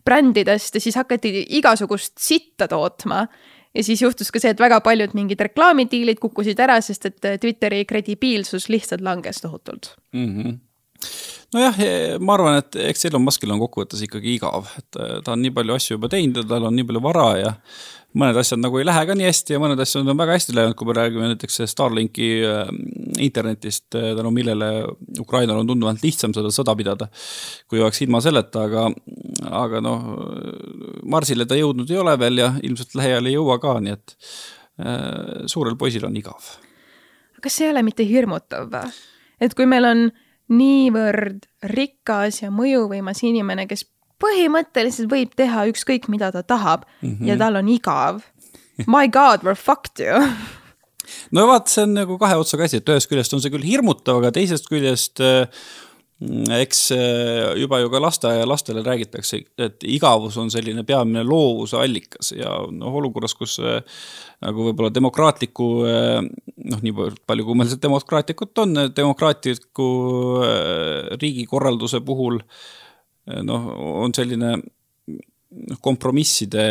[0.06, 3.28] brändidest ja siis hakati igasugust sitta tootma.
[3.74, 7.86] ja siis juhtus ka see, et väga paljud mingid reklaamidiilid kukkusid ära, sest et Twitteri
[7.86, 10.34] kredibiilsus lihtsalt langes tohutult mm.
[10.36, 10.58] -hmm
[11.56, 11.78] nojah,
[12.22, 15.78] ma arvan, et eks Elon Muskil on kokkuvõttes ikkagi igav, et ta on nii palju
[15.78, 17.56] asju juba teinud ja tal on nii palju vara ja
[18.18, 20.76] mõned asjad nagu ei lähe ka nii hästi ja mõned asjad on väga hästi läinud,
[20.78, 22.72] kui me räägime näiteks Starlinki äh,
[23.22, 24.70] internetist, tänu millele
[25.22, 27.10] Ukrainal on tunduvalt lihtsam seda sõda pidada,
[27.70, 28.88] kui oleks ilma selleta, aga,
[29.62, 30.08] aga noh,
[31.10, 34.18] Marsile ta jõudnud ei ole veel ja ilmselt lähiajal ei jõua ka, nii et
[35.52, 36.54] suurel poisil on igav.
[37.44, 38.72] kas see ei ole mitte hirmutav
[39.44, 40.06] et kui meil on
[40.50, 43.86] niivõrd rikas ja mõjuvõimas inimene, kes
[44.20, 47.28] põhimõtteliselt võib teha ükskõik, mida ta tahab mm -hmm.
[47.28, 48.24] ja tal on igav.
[48.88, 50.16] My god, we are fucked ju
[51.36, 54.22] no vaat, see on nagu kahe otsaga asi, et ühest küljest on see küll hirmutav,
[54.22, 55.48] aga teisest küljest äh,
[56.20, 62.58] eks äh, juba ju ka lasteaialastele räägitakse, et igavus on selline peamine loovuse allikas ja
[62.76, 63.80] noh, olukorras, kus äh,
[64.44, 66.96] nagu võib-olla demokraatliku noh, nii
[67.28, 69.88] palju, kui meil seda demokraatlikut on, demokraatliku
[71.22, 73.72] riigikorralduse puhul äh, noh,
[74.04, 76.66] on selline noh, kompromisside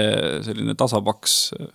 [0.45, 1.73] selline tasapaks äh,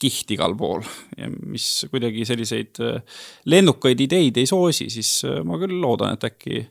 [0.00, 0.84] kiht igal pool
[1.18, 3.18] ja mis kuidagi selliseid äh,
[3.50, 6.64] lennukaid ideid ei soosi, siis äh, ma küll loodan, et äkki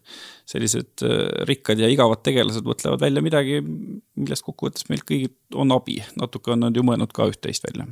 [0.50, 1.06] sellised
[1.48, 6.02] rikkad ja igavad tegelased mõtlevad välja midagi, millest kokkuvõttes meil kõigil on abi.
[6.20, 7.88] natuke on nad ju mõelnud ka üht-teist välja.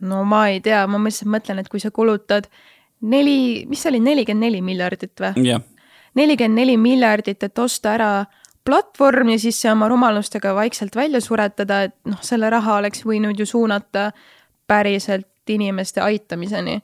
[0.00, 2.48] no ma ei tea, ma lihtsalt mõtlen, et kui sa kulutad
[3.04, 5.58] neli, mis see oli, nelikümmend neli miljardit või?
[6.14, 8.10] nelikümmend neli miljardit, et osta ära
[8.64, 13.38] platvorm ja siis see oma rumalustega vaikselt välja suretada, et noh, selle raha oleks võinud
[13.38, 14.10] ju suunata
[14.66, 16.80] päriselt inimeste aitamiseni.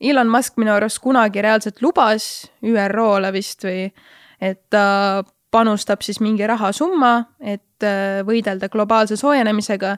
[0.00, 3.88] Elon Musk minu arust kunagi reaalselt lubas ÜRO-le vist või
[4.40, 9.96] et ta panustab siis mingi rahasumma, et äh, võidelda globaalse soojenemisega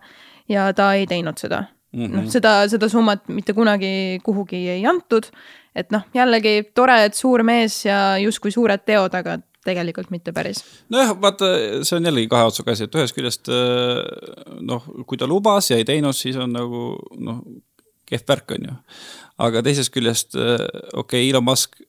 [0.48, 2.16] ja ta ei teinud seda mm -hmm..
[2.16, 5.30] noh, seda, seda summat mitte kunagi kuhugi ei antud.
[5.74, 10.62] et noh, jällegi tore, et suur mees ja justkui suured teod, aga tegelikult mitte päris.
[10.92, 11.50] nojah, vaata,
[11.84, 14.00] see on jällegi kahe otsaga asi, et ühest küljest äh,
[14.64, 17.44] noh, kui ta lubas ja ei teinud, siis on nagu noh,
[18.08, 18.80] kehv värk, on ju.
[19.48, 20.56] aga teisest küljest äh,
[20.94, 21.82] okei okay,, Elon Musk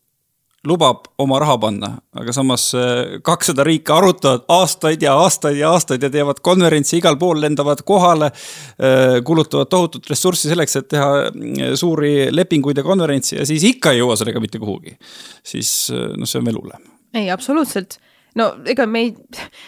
[0.67, 6.03] lubab oma raha panna, aga samas äh, kakssada riiki arutavad aastaid ja aastaid ja aastaid
[6.03, 8.29] ja teevad konverentsi igal pool, lendavad kohale,
[9.25, 14.19] kulutavad tohutut ressurssi selleks, et teha suuri lepinguid ja konverentsi ja siis ikka ei jõua
[14.19, 14.99] sellega mitte kuhugi.
[15.41, 17.97] siis noh, see on veel hullem ei, absoluutselt.
[18.35, 19.09] no ega me ei,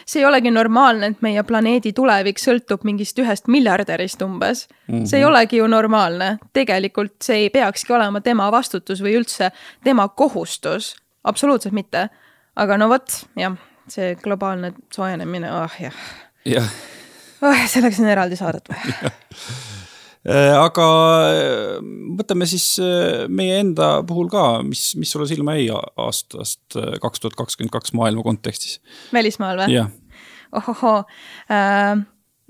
[0.06, 4.94] see ei olegi normaalne, et meie planeedi tulevik sõltub mingist ühest miljardärist umbes mm.
[4.94, 5.06] -hmm.
[5.10, 6.38] see ei olegi ju normaalne.
[6.54, 9.52] tegelikult see ei peakski olema tema vastutus või üldse
[9.84, 10.96] tema kohustus.
[11.24, 12.10] absoluutselt mitte.
[12.56, 15.94] aga no vot, jah, see globaalne soojenemine, ah oh, jah.
[16.46, 16.74] jah.
[17.42, 19.12] Oh, selleks on eraldi saadet vaja
[20.32, 20.86] aga
[21.34, 21.82] äh,
[22.20, 27.36] võtame siis äh, meie enda puhul ka, mis, mis sulle silma jäi aastast kaks tuhat
[27.40, 28.80] kakskümmend kaks maailma kontekstis?
[29.14, 29.84] välismaal või?
[30.56, 31.04] ohohoo
[31.52, 31.98] äh,,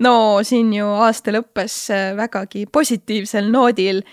[0.06, 0.14] no
[0.46, 1.80] siin ju aasta lõppes
[2.20, 4.04] vägagi positiivsel noodil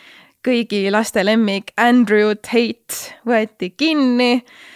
[0.41, 4.70] kõigi laste lemmik Andrew Tate võeti kinni Äh,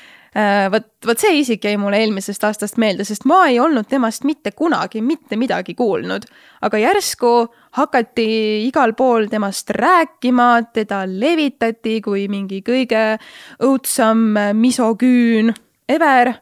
[0.71, 4.51] vot, vot see isik jäi mulle eelmisest aastast meelde, sest ma ei olnud temast mitte
[4.51, 6.25] kunagi mitte midagi kuulnud.
[6.61, 8.27] aga järsku hakati
[8.67, 13.17] igal pool temast rääkima, teda levitati kui mingi kõige
[13.63, 15.53] õudsam misoküün
[15.87, 16.33] ever.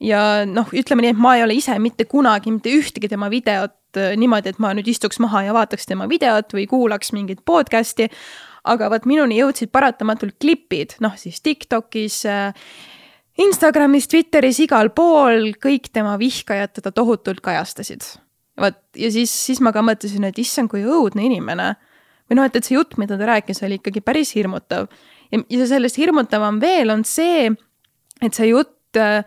[0.00, 3.96] ja noh, ütleme nii, et ma ei ole ise mitte kunagi mitte ühtegi tema videot
[3.96, 8.10] äh, niimoodi, et ma nüüd istuks maha ja vaataks tema videot või kuulaks mingit podcast'i
[8.68, 12.52] aga vot minuni jõudsid paratamatult klipid, noh siis Tiktokis äh,,
[13.38, 18.02] Instagramis, Twitteris, igal pool kõik tema vihkajad teda tohutult kajastasid.
[18.58, 21.76] vot ja siis, siis ma ka mõtlesin, et issand, kui õudne inimene.
[22.28, 24.88] või noh, et, et see jutt, mida ta rääkis, oli ikkagi päris hirmutav.
[25.30, 27.50] ja, ja sellest hirmutavam veel on see,
[28.22, 29.22] et see jutt äh,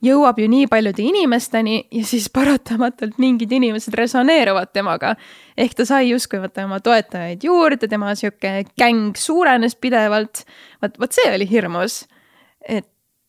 [0.00, 5.16] jõuab ju nii paljude inimesteni ja siis paratamatult mingid inimesed resoneeruvad temaga.
[5.56, 10.46] ehk ta sai justkui vaata oma toetajaid juurde, tema sihuke gäng suurenes pidevalt.
[10.82, 12.06] vot, vot see oli hirmus.
[12.68, 12.88] et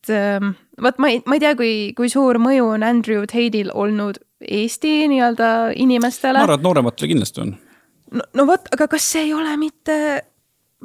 [0.10, 4.22] ähm, vot ma ei, ma ei tea, kui, kui suur mõju on Andrew Tate'il olnud
[4.42, 6.40] Eesti nii-öelda inimestele.
[6.40, 7.54] ma arvan, et noorematele kindlasti on.
[8.18, 9.98] no, no vot, aga kas see ei ole mitte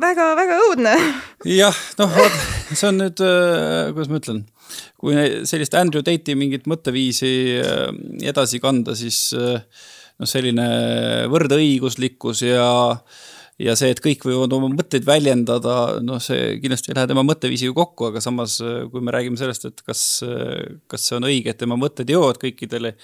[0.01, 0.93] väga-väga õudne?
[1.49, 2.37] jah, noh, vot
[2.73, 4.43] see on nüüd äh,, kuidas ma ütlen,
[5.01, 5.17] kui
[5.49, 7.89] sellist Andrew Tate'i mingit mõtteviisi äh,
[8.29, 9.63] edasi kanda, siis äh,
[10.21, 10.69] noh, selline
[11.33, 12.69] võrdõiguslikkus ja
[13.63, 17.77] ja see, et kõik võivad oma mõtteid väljendada, noh, see kindlasti ei lähe tema mõtteviisiga
[17.77, 18.59] kokku, aga samas,
[18.93, 20.03] kui me räägime sellest, et kas,
[20.91, 22.97] kas see on õige, et tema mõtted jõuavad kõikidele,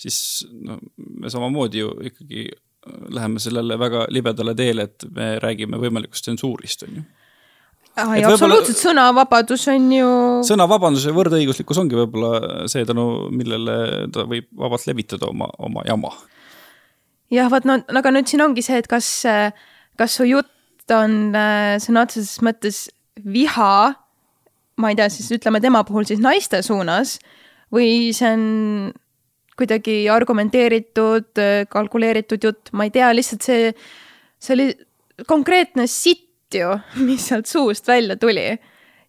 [0.00, 2.48] siis no me samamoodi ju ikkagi
[3.12, 7.06] läheme sellele väga libedale teele, et me räägime võimalikust tsensuurist, on ju
[8.00, 8.14] ah,.
[8.32, 10.12] absoluutselt, sõnavabadus on ju.
[10.48, 16.14] sõnavabadus ja võrdõiguslikkus ongi võib-olla see tänu, millele ta võib vabalt levitada oma, oma jama.
[17.30, 19.52] jah, vot no aga nüüd siin ongi see, et kas äh,
[20.00, 22.86] kas su jutt on äh, sõna otseses mõttes
[23.20, 23.92] viha,
[24.80, 27.18] ma ei tea, siis ütleme tema puhul siis naiste suunas
[27.74, 28.44] või see on
[29.60, 31.36] kuidagi argumenteeritud,
[31.68, 33.74] kalkuleeritud jutt, ma ei tea, lihtsalt see,
[34.40, 34.68] see oli
[35.28, 36.72] konkreetne sitt ju,
[37.06, 38.48] mis sealt suust välja tuli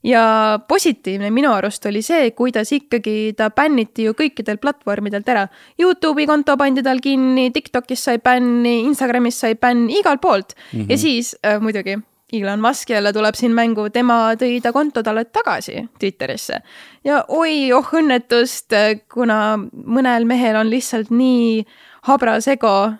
[0.04, 5.48] ja positiivne minu arust oli see, kuidas ikkagi ta bänniti ju kõikidel platvormidelt ära.
[5.80, 10.80] Youtube'i konto pandi tal kinni, Tiktokis sai bänni, Instagramis sai bänn, igalt poolt mm.
[10.80, 10.90] -hmm.
[10.90, 12.00] ja siis äh, muidugi
[12.32, 16.62] Elon Musk jälle tuleb siin mängu, tema tõi ta konto talle tagasi Twitterisse.
[17.04, 18.72] ja oi, oh õnnetust,
[19.14, 21.66] kuna mõnel mehel on lihtsalt nii
[22.08, 22.94] habras ego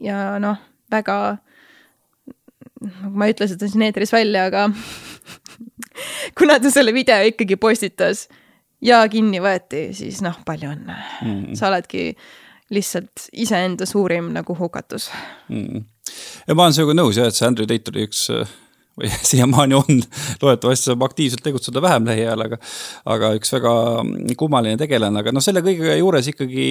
[0.00, 0.58] ja noh,
[0.90, 1.36] väga,
[3.08, 4.68] ma ei ütle seda siin eetris välja, aga
[6.38, 8.26] kuna ta selle video ikkagi postitas
[8.82, 10.98] ja kinni võeti, siis noh, palju õnne.
[11.22, 11.54] Mm..
[11.58, 12.10] sa oledki
[12.72, 15.10] lihtsalt iseenda suurim nagu hukatus.
[15.52, 15.84] Mm..
[16.48, 18.26] ja ma olen sinuga nõus jah, et see Andrew Tate oli üks
[18.98, 20.02] või siiamaani on,
[20.42, 22.58] loodetavasti saab aktiivselt tegutseda vähem lähiajal, aga,
[23.14, 23.72] aga üks väga
[24.40, 26.66] kummaline tegelane, aga noh, selle kõige juures ikkagi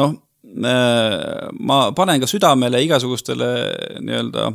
[0.00, 0.16] noh,
[0.50, 3.50] ma panen ka südamele igasugustele
[4.00, 4.50] nii-öelda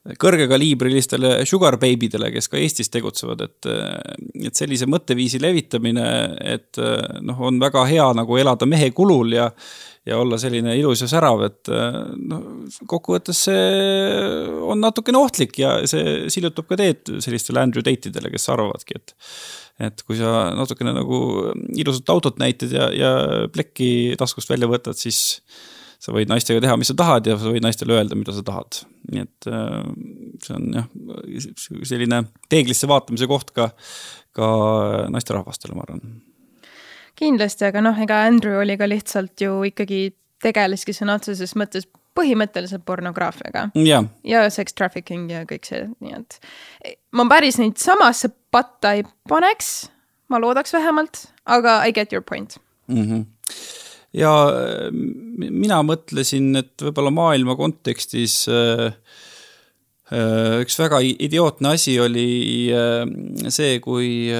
[0.00, 3.68] kõrgekaliibrilistele sugar baby dele, kes ka Eestis tegutsevad, et,
[4.48, 6.06] et sellise mõtteviisi levitamine,
[6.54, 6.80] et
[7.20, 9.50] noh, on väga hea nagu elada mehe kulul ja,
[10.08, 11.72] ja olla selline ilus ja särav, et
[12.16, 12.46] noh,
[12.88, 13.66] kokkuvõttes see
[14.64, 19.16] on natukene ohtlik ja see sillutab ka teed sellistele Andrew Tate idele, kes arvavadki, et
[19.80, 21.18] et kui sa natukene nagu
[21.80, 23.12] ilusat autot näitad ja, ja
[23.52, 25.40] plekki taskust välja võtad, siis
[26.00, 28.82] sa võid naistega teha, mis sa tahad ja sa võid naistele öelda, mida sa tahad.
[29.10, 29.76] nii et äh,
[30.44, 30.88] see on jah,
[31.88, 33.70] selline peeglisse vaatamise koht ka,
[34.36, 34.48] ka
[35.12, 36.20] naisterahvastele, ma arvan.
[37.20, 40.10] kindlasti, aga noh, ega Andrew oli ka lihtsalt ju ikkagi
[40.40, 46.40] tegeleski sõna otseses mõttes põhimõtteliselt pornograafiaga ja, ja sex trafficking ja kõik see, nii et
[47.14, 49.90] ma päris neid samasse patta ei paneks,
[50.32, 52.56] ma loodaks vähemalt, aga I get your point
[52.88, 53.04] mm.
[53.04, 53.86] -hmm
[54.16, 58.88] ja äh, mina mõtlesin, et võib-olla maailma kontekstis äh,
[60.12, 62.30] äh, üks väga idiootne asi oli
[63.48, 64.30] see, kui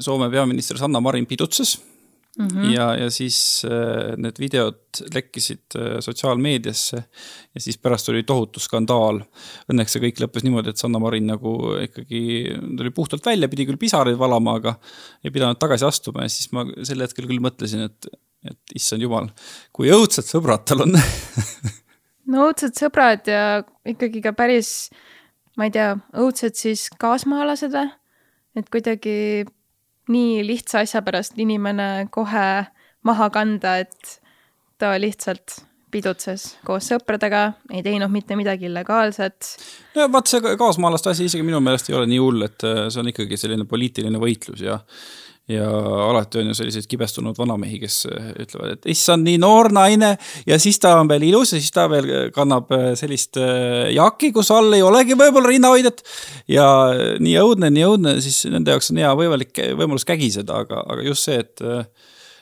[0.00, 1.78] Soome peaminister Sanna Marin pidutses
[2.38, 2.46] mm.
[2.46, 2.70] -hmm.
[2.74, 3.64] ja, ja siis
[4.16, 6.96] need videod lekkisid sotsiaalmeediasse
[7.54, 9.20] ja siis pärast oli tohutu skandaal.
[9.72, 12.22] Õnneks see kõik lõppes niimoodi, et Sanna Marin nagu ikkagi
[12.76, 14.74] tuli puhtalt välja, pidi küll pisaraid valama, aga
[15.24, 18.08] ei pidanud tagasi astuma ja siis ma sel hetkel küll mõtlesin, et
[18.48, 19.28] et issand jumal,
[19.72, 20.96] kui õudsed sõbrad tal on
[22.30, 24.90] no õudsed sõbrad ja ikkagi ka päris,
[25.58, 27.90] ma ei tea, õudsed siis kaasmaalased või?
[28.58, 29.46] et kuidagi
[30.10, 32.46] nii lihtsa asja pärast inimene kohe
[33.06, 34.16] maha kanda, et
[34.80, 39.54] ta lihtsalt pidutses koos sõpradega, ei teinud mitte midagi illegaalset.
[39.96, 43.10] no vaat see kaasmaalaste asi isegi minu meelest ei ole nii hull, et see on
[43.10, 44.78] ikkagi selline poliitiline võitlus ja
[45.50, 45.68] ja
[46.10, 50.14] alati on ju selliseid kibestunud vanamehi, kes äh, ütlevad, et issand, nii noor naine
[50.46, 54.32] ja siis ta on veel ilus ja siis ta veel kannab äh, sellist äh, jakki,
[54.36, 56.04] kus all ei olegi võib-olla rinnahoidjat.
[56.50, 56.68] ja
[57.18, 61.28] nii õudne, nii õudne, siis nende jaoks on hea võimalik, võimalus kägiseda, aga, aga just
[61.28, 61.64] see, et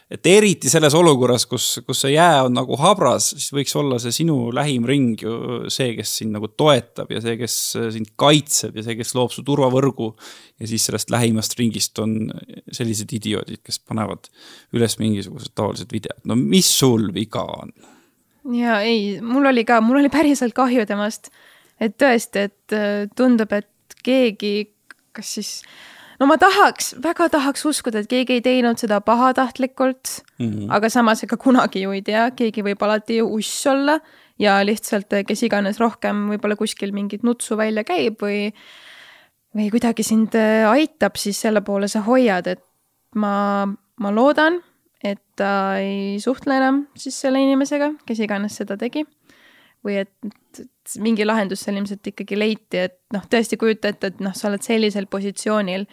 [0.08, 4.14] et eriti selles olukorras, kus, kus see jää on nagu habras, siis võiks olla see
[4.22, 7.56] sinu lähim ring ju see, kes sind nagu toetab ja see, kes
[7.94, 10.14] sind kaitseb ja see, kes loob su turvavõrgu.
[10.58, 12.32] ja siis sellest lähimast ringist on
[12.72, 14.30] sellised idioodid, kes panevad
[14.72, 17.74] üles mingisugused taolised videod, no mis sul viga on?
[18.56, 21.28] ja ei, mul oli ka, mul oli päriselt kahju temast.
[21.80, 24.70] et tõesti, et äh, tundub, et keegi,
[25.12, 25.52] kas siis
[26.18, 30.46] no ma tahaks, väga tahaks uskuda, et keegi ei teinud seda pahatahtlikult mm.
[30.46, 30.70] -hmm.
[30.74, 33.98] aga samas ega kunagi ju ei tea, keegi võib alati uss olla
[34.38, 38.48] ja lihtsalt kes iganes rohkem võib-olla kuskil mingit nutsu välja käib või,
[39.56, 42.64] või kuidagi sind äh, aitab, siis selle poole sa hoiad, et
[43.14, 43.66] ma,
[43.98, 44.60] ma loodan,
[45.04, 49.06] et ta ei suhtle enam siis selle inimesega, kes iganes seda tegi
[49.86, 50.10] või et,
[50.58, 54.48] et mingi lahendus seal ilmselt ikkagi leiti, et noh, tõesti kujuta ette, et noh, sa
[54.50, 55.86] oled sellisel positsioonil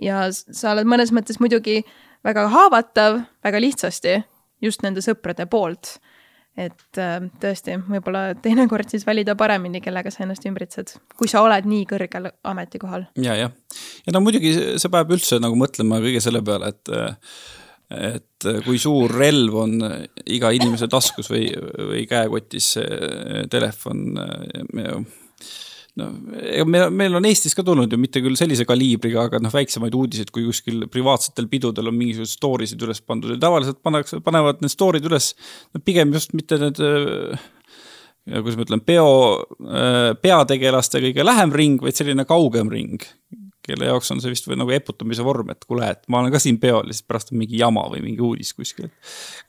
[0.00, 1.80] ja sa oled mõnes mõttes muidugi
[2.26, 4.20] väga haavatav väga lihtsasti
[4.64, 5.98] just nende sõprade poolt.
[6.60, 11.68] et äh, tõesti, võib-olla teinekord siis valida paremini, kellega sa ennast ümbritsed, kui sa oled
[11.70, 13.06] nii kõrgel ametikohal.
[13.22, 13.54] ja, jah.
[14.06, 16.92] ja no muidugi see paneb üldse nagu mõtlema kõige selle peale, et
[17.90, 19.72] et kui suur relv on
[20.30, 21.48] iga inimese taskus või,
[21.90, 24.04] või käekotis see telefon
[25.98, 29.96] no ega meil, on Eestis ka tulnud ju mitte küll sellise kaliibriga, aga noh, väiksemaid
[29.96, 34.62] uudiseid, kui kuskil privaatsetel pidudel on mingisuguseid story sid üles pandud ja tavaliselt pannakse, panevad
[34.62, 35.32] need story'd üles
[35.74, 36.82] no pigem just mitte need
[38.30, 39.10] kuidas ma ütlen, peo,
[40.22, 43.02] peategelaste kõige lähem ring, vaid selline kaugem ring
[43.66, 46.40] kelle jaoks on see vist või nagu eputamise vorm, et kuule, et ma olen ka
[46.42, 48.88] siin peol ja siis pärast on mingi jama või mingi uudis kuskil.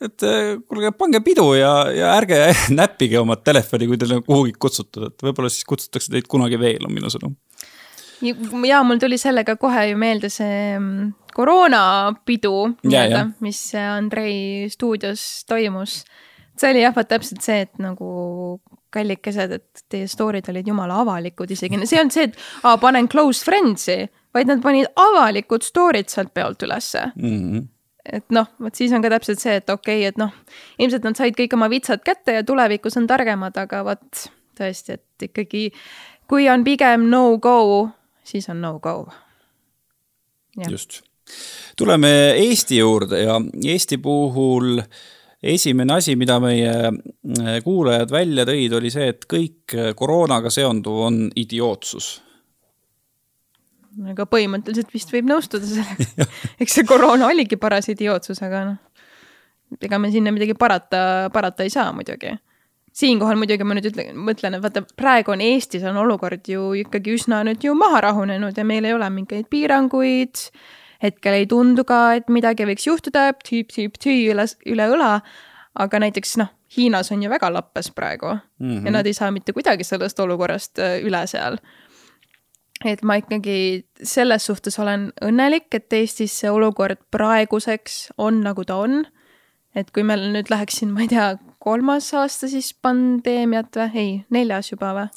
[0.03, 0.25] et
[0.67, 2.41] kuulge, pange pidu ja, ja ärge
[2.81, 6.83] näppige oma telefoni, kui teil on kuhugi kutsutud, et võib-olla siis kutsutakse teid kunagi veel,
[6.87, 7.37] on minu sõnum.
[8.67, 16.03] ja mul tuli sellega kohe ju meelde see mm, koroonapidu nii-öelda, mis Andrei stuudios toimus.
[16.59, 18.59] see oli jah, vot täpselt see, et nagu
[18.91, 23.07] kallikesed, et teie story'd olid jumala avalikud isegi, see ei olnud see, et aa, panen
[23.11, 27.37] close friends'i, vaid nad panid avalikud story'd sealt peolt ülesse mm.
[27.37, 27.69] -hmm
[28.01, 30.31] et noh, vot siis on ka täpselt see, et okei okay,, et noh,
[30.81, 34.23] ilmselt nad said kõik oma vitsad kätte ja tulevikus on targemad, aga vot
[34.57, 35.67] tõesti, et ikkagi
[36.27, 37.89] kui on pigem no go,
[38.23, 39.05] siis on no go.
[40.69, 41.03] just.
[41.77, 44.87] tuleme Eesti juurde ja Eesti puhul äh,
[45.41, 50.99] esimene asi, mida meie äh, kuulajad välja tõid, oli see, et kõik äh, koroonaga seonduv
[51.07, 52.13] on idiootsus.
[54.07, 56.27] Aga põhimõtteliselt vist võib nõustuda sellega.
[56.61, 58.77] Eks see koroona oligi paras idiootsus, aga noh,
[59.81, 62.37] ega me sinna midagi parata, parata ei saa muidugi.
[62.91, 67.15] siinkohal muidugi ma nüüd ütlen, mõtlen, et vaata, praegu on Eestis on olukord ju ikkagi
[67.15, 70.47] üsna nüüd ju maha rahunenud ja meil ei ole mingeid piiranguid
[71.01, 75.13] hetkel ei tundu ka, et midagi võiks juhtuda, tüüp-tüüp-tüü üle, üle õla.
[75.81, 78.85] aga näiteks noh, Hiinas on ju väga lappes praegu mm -hmm.
[78.85, 81.57] ja nad ei saa mitte kuidagi sellest olukorrast äh, üle seal.
[82.85, 88.75] et ma ikkagi selles suhtes olen õnnelik, et Eestis see olukord praeguseks on, nagu ta
[88.75, 89.05] on.
[89.75, 94.25] et kui meil nüüd läheks siin, ma ei tea, kolmas aasta siis pandeemiat või, ei,
[94.29, 95.07] neljas juba või?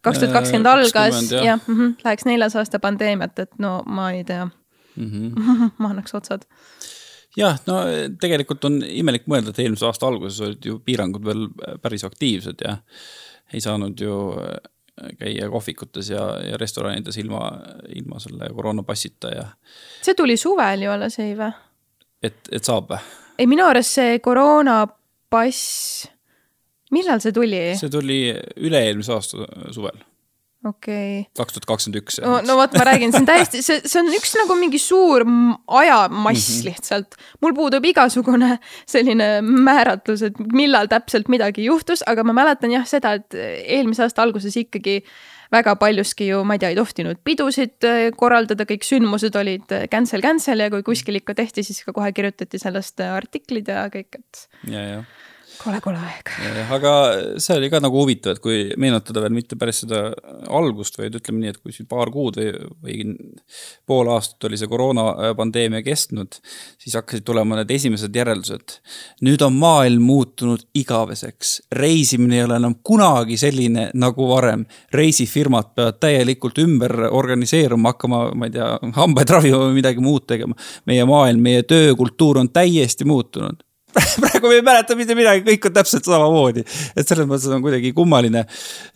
[0.00, 4.10] kaks tuhat kakskümmend äh, algas, jah ja, -hmm, läheks neljas aasta pandeemiat, et no ma
[4.10, 4.48] ei tea
[4.96, 5.10] mm.
[5.10, 5.70] -hmm.
[5.82, 6.46] ma annaks otsad
[7.36, 7.78] jah, no
[8.20, 11.48] tegelikult on imelik mõelda, et eelmise aasta alguses olid ju piirangud veel
[11.82, 12.76] päris aktiivsed ja
[13.52, 14.18] ei saanud ju
[15.18, 17.40] käia kohvikutes ja, ja restoranides ilma,
[17.96, 19.46] ilma selle koroonapassita ja.
[20.02, 21.52] see tuli suvel ju alles, ei või?
[22.22, 23.00] et, et saab või?
[23.38, 25.62] ei, minu arust see koroonapass,
[26.92, 27.64] millal see tuli?
[27.80, 28.20] see tuli
[28.60, 30.04] üle-eelmise aasta suvel
[30.64, 31.26] okei okay..
[31.38, 32.20] kaks tuhat kakskümmend üks.
[32.22, 35.24] no, no vot, ma räägin, see on täiesti, see, see on üks nagu mingi suur
[35.24, 36.70] ajamass mm -hmm.
[36.70, 37.18] lihtsalt.
[37.42, 38.56] mul puudub igasugune
[38.86, 44.22] selline määratlus, et millal täpselt midagi juhtus, aga ma mäletan jah seda, et eelmise aasta
[44.22, 45.02] alguses ikkagi
[45.52, 49.84] väga paljuski ju, ma ei tea, ei tohtinud pidusid äh, korraldada, kõik sündmused olid äh,
[49.92, 53.84] cancel, cancel ja kui kuskil ikka tehti, siis ka kohe kirjutati sellest äh, artiklid ja
[53.92, 54.46] kõik, et.
[54.70, 55.21] ja, jah
[55.62, 56.30] kole, kole aeg.
[56.74, 56.92] aga
[57.42, 60.02] see oli ka nagu huvitav, et kui meenutada veel mitte päris seda
[60.52, 62.50] algust, vaid ütleme nii, et kui siin paar kuud või,
[62.82, 62.98] või
[63.88, 66.38] pool aastat oli see koroonapandeemia kestnud,
[66.82, 68.78] siis hakkasid tulema need esimesed järeldused.
[69.26, 74.66] nüüd on maailm muutunud igaveseks, reisimine ei ole enam kunagi selline nagu varem.
[74.92, 80.54] reisifirmad peavad täielikult ümber organiseeruma, hakkama, ma ei tea, hambaid ravima või midagi muud tegema.
[80.86, 83.62] meie maailm, meie töökultuur on täiesti muutunud
[84.22, 86.64] praegu me ei mäleta mitte midagi, kõik on täpselt samamoodi.
[86.96, 88.44] et selles mõttes on kuidagi kummaline,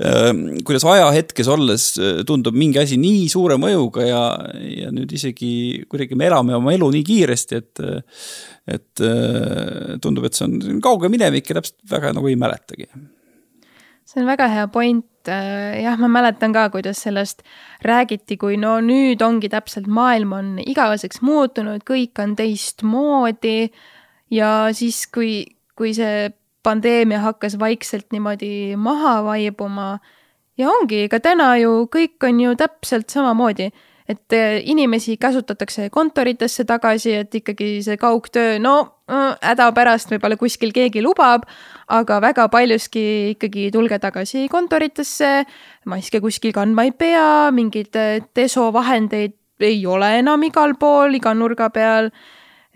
[0.00, 4.22] ähm, kuidas ajahetkes olles äh, tundub mingi asi nii suure mõjuga ja,
[4.60, 5.50] ja nüüd isegi
[5.90, 7.84] kuidagi me elame oma elu nii kiiresti, et,
[8.76, 12.88] et äh, tundub, et see on kauge minevik ja täpselt väga nagu ei mäletagi.
[14.06, 15.06] see on väga hea point.
[15.26, 17.42] Äh, jah, ma mäletan ka, kuidas sellest
[17.82, 23.72] räägiti, kui no nüüd ongi täpselt maailm on igaveseks muutunud, kõik on teistmoodi
[24.30, 25.46] ja siis, kui,
[25.78, 26.30] kui see
[26.66, 29.98] pandeemia hakkas vaikselt niimoodi maha vaibuma
[30.58, 33.70] ja ongi, ega täna ju kõik on ju täpselt samamoodi,
[34.08, 38.74] et eh, inimesi käsutatakse kontoritesse tagasi, et ikkagi see kaugtöö, no
[39.10, 41.46] äh, hädapärast võib-olla kuskil keegi lubab,
[41.90, 45.32] aga väga paljuski ikkagi tulge tagasi kontoritesse,
[45.90, 51.70] maske kuskil kandma ei pea, mingeid eh, desovahendeid ei ole enam igal pool, iga nurga
[51.74, 52.10] peal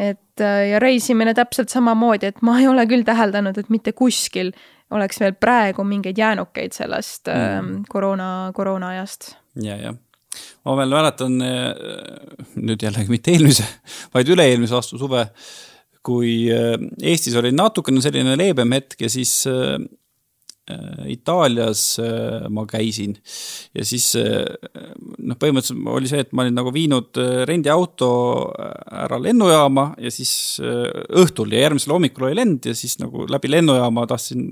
[0.01, 4.55] et äh, ja reisimine täpselt samamoodi, et ma ei ole küll täheldanud, et mitte kuskil
[4.91, 7.83] oleks veel praegu mingeid jäänukeid sellest ähm, mm.
[7.89, 9.35] koroona, koroona ajast.
[9.63, 9.99] ja, jah
[10.65, 11.75] ma veel mäletan äh,
[12.55, 13.67] nüüd jällegi mitte eelmise,
[14.15, 15.25] vaid üle-eelmise aasta suve,
[16.07, 19.79] kui Eestis oli natukene selline leebem hetk ja siis Äh,
[21.11, 23.17] Itaalias äh, ma käisin
[23.77, 24.45] ja siis äh,
[25.19, 28.11] noh, põhimõtteliselt oli see, et ma olin nagu viinud rendiauto
[29.05, 34.07] ära lennujaama ja siis õhtul ja järgmisel hommikul oli lend ja siis nagu läbi lennujaama
[34.11, 34.49] tahtsin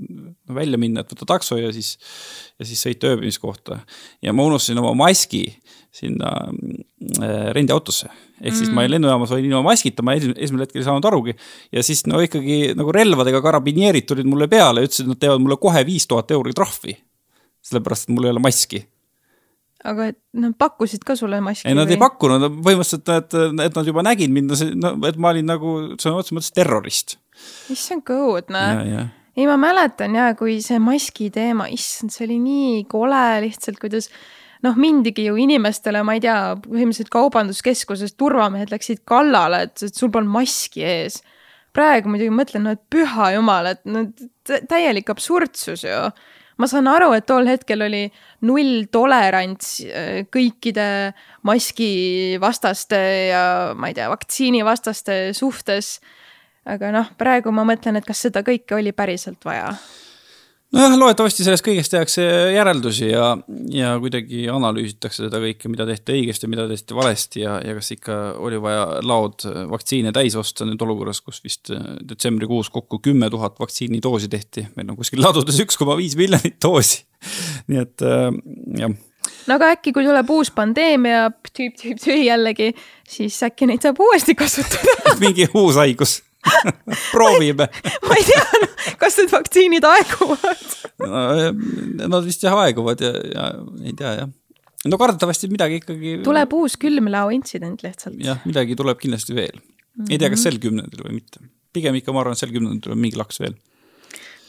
[0.53, 1.95] välja minna, et võtta takso ja siis,
[2.59, 3.81] ja siis sõita ööbimiskohta.
[4.21, 5.45] ja ma unustasin oma maski
[5.99, 8.09] sinna äh, rendiautosse.
[8.39, 8.75] ehk siis mm.
[8.75, 11.35] ma lennujaamas olin ilma maskita, ma esimesel hetkel ei saanud arugi.
[11.75, 15.59] ja siis no ikkagi nagu relvadega karabineerid tulid mulle peale ütlesid, et nad teevad mulle
[15.61, 16.95] kohe viis tuhat euri trahvi.
[17.69, 18.85] sellepärast, et mul ei ole maski
[19.87, 21.67] aga et nad pakkusid ka sulle maski?
[21.69, 21.95] ei, nad või?
[21.95, 26.19] ei pakkunud, põhimõtteliselt, et, et nad juba nägid mind, no et ma olin nagu sõna
[26.19, 27.15] otseses mõttes terrorist.
[27.71, 28.63] issand, kui õudne.
[29.37, 34.11] ei, ma mäletan ja, kui see maski teema, issand, see oli nii kole lihtsalt, kuidas
[34.65, 40.11] noh, mindigi ju inimestele, ma ei tea, põhimõtteliselt kaubanduskeskuses turvamehed läksid kallale, et, et sul
[40.13, 41.21] polnud maski ees.
[41.75, 44.07] praegu muidugi mõtlen, no et püha jumal, et no
[44.43, 46.01] täielik absurdsus ju.
[46.59, 48.03] ma saan aru, et tol hetkel oli
[48.43, 51.13] nulltolerants äh, kõikide
[51.47, 52.99] maskivastaste
[53.29, 53.43] ja
[53.75, 55.99] ma ei tea, vaktsiinivastaste suhtes.
[56.65, 59.71] aga noh, praegu ma mõtlen, et kas seda kõike oli päriselt vaja
[60.75, 63.31] nojah, loodetavasti sellest kõigest tehakse järeldusi ja,
[63.73, 68.19] ja kuidagi analüüsitakse seda kõike, mida tehti õigesti, mida tehti valesti ja, ja kas ikka
[68.37, 73.59] oli vaja laod vaktsiine täis osta nüüd olukorras, kus vist äh, detsembrikuus kokku kümme tuhat
[73.61, 74.67] vaktsiinidoosi tehti.
[74.77, 77.03] meil on kuskil ladudes üks koma viis miljonit doosi.
[77.67, 78.29] nii et äh,
[78.79, 78.97] jah
[79.49, 82.71] no aga äkki, kui tuleb uus pandeemia, tüüp, tüüp, tühi jällegi,
[83.09, 86.19] siis äkki neid saab uuesti kasutada mingi uus haigus
[87.13, 87.67] proovime
[88.07, 90.67] ma ei tea, kas need vaktsiinid aeguvad
[90.99, 93.47] Nad vist jah aeguvad ja, ja
[93.83, 94.33] ei tea jah.
[94.87, 96.19] no kardetavasti midagi ikkagi.
[96.25, 98.19] tuleb uus külmlao intsident lihtsalt.
[98.23, 99.63] jah, midagi tuleb kindlasti veel mm.
[100.03, 100.11] -hmm.
[100.11, 101.43] ei tea, kas sel kümnendil või mitte.
[101.73, 103.57] pigem ikka ma arvan, sel kümnendil tuleb mingi laks veel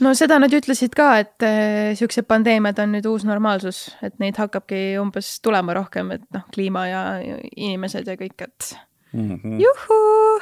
[0.01, 4.39] no seda nad ütlesid ka, et äh, siuksed pandeemiad on nüüd uus normaalsus, et neid
[4.41, 7.03] hakkabki umbes tulema rohkem, et noh, kliima ja
[7.57, 8.75] inimesed ja kõik, et
[9.13, 9.61] mm -hmm.
[9.67, 10.39] juhuu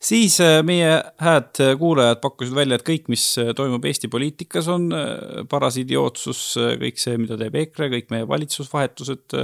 [0.00, 4.90] siis äh, meie hääd kuulajad pakkusid välja, et kõik, mis äh, toimub Eesti poliitikas, on
[4.96, 5.16] äh,
[5.50, 6.44] paras idiootsus,
[6.80, 9.36] kõik see, mida teeb EKRE, kõik meie valitsusvahetused,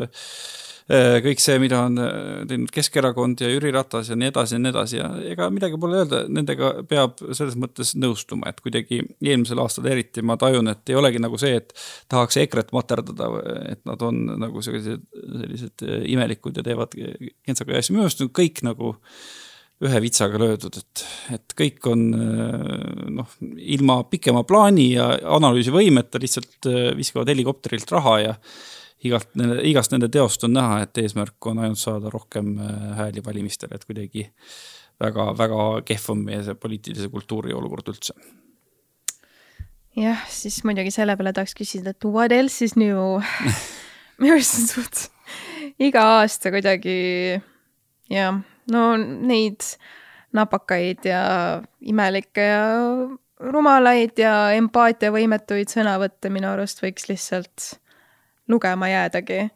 [0.86, 1.96] kõik see, mida on
[2.46, 4.98] teinud Keskerakond ja Jüri Ratas ja nii edasi ja nii edasi.
[5.00, 10.22] Ja ega midagi pole öelda, nendega peab selles mõttes nõustuma, et kuidagi eelmisel aastal eriti
[10.22, 11.74] ma tajun, et ei olegi nagu see, et
[12.06, 13.32] tahaks EKRE-t materdada,
[13.72, 18.62] et nad on nagu sellised, sellised imelikud ja teevad kentsakaid asju, minu arust on kõik
[18.68, 18.94] nagu
[19.84, 21.02] ühe vitsaga löödud, et,
[21.36, 22.06] et kõik on
[23.16, 23.34] noh,
[23.76, 28.32] ilma pikema plaani ja analüüsivõimeta lihtsalt äh, viskavad helikopterilt raha ja
[29.04, 29.34] igalt,
[29.68, 33.84] igast nende teost on näha, et eesmärk on ainult saada rohkem äh, hääli valimistel, et
[33.84, 34.26] kuidagi
[35.02, 38.16] väga, väga kehv on meie see poliitilise kultuuri olukord üldse.
[39.96, 43.20] jah, siis muidugi selle peale tahaks küsida, et what else is new
[44.20, 45.06] minu arust on suht
[45.84, 46.96] iga aasta kuidagi
[48.08, 48.40] jah
[48.72, 49.64] no neid
[50.36, 51.22] napakaid ja
[51.80, 52.62] imelikke ja
[53.52, 57.74] rumalaid ja empaatiavõimetuid sõnavõtte minu arust võiks lihtsalt
[58.48, 59.48] lugema jäädagi.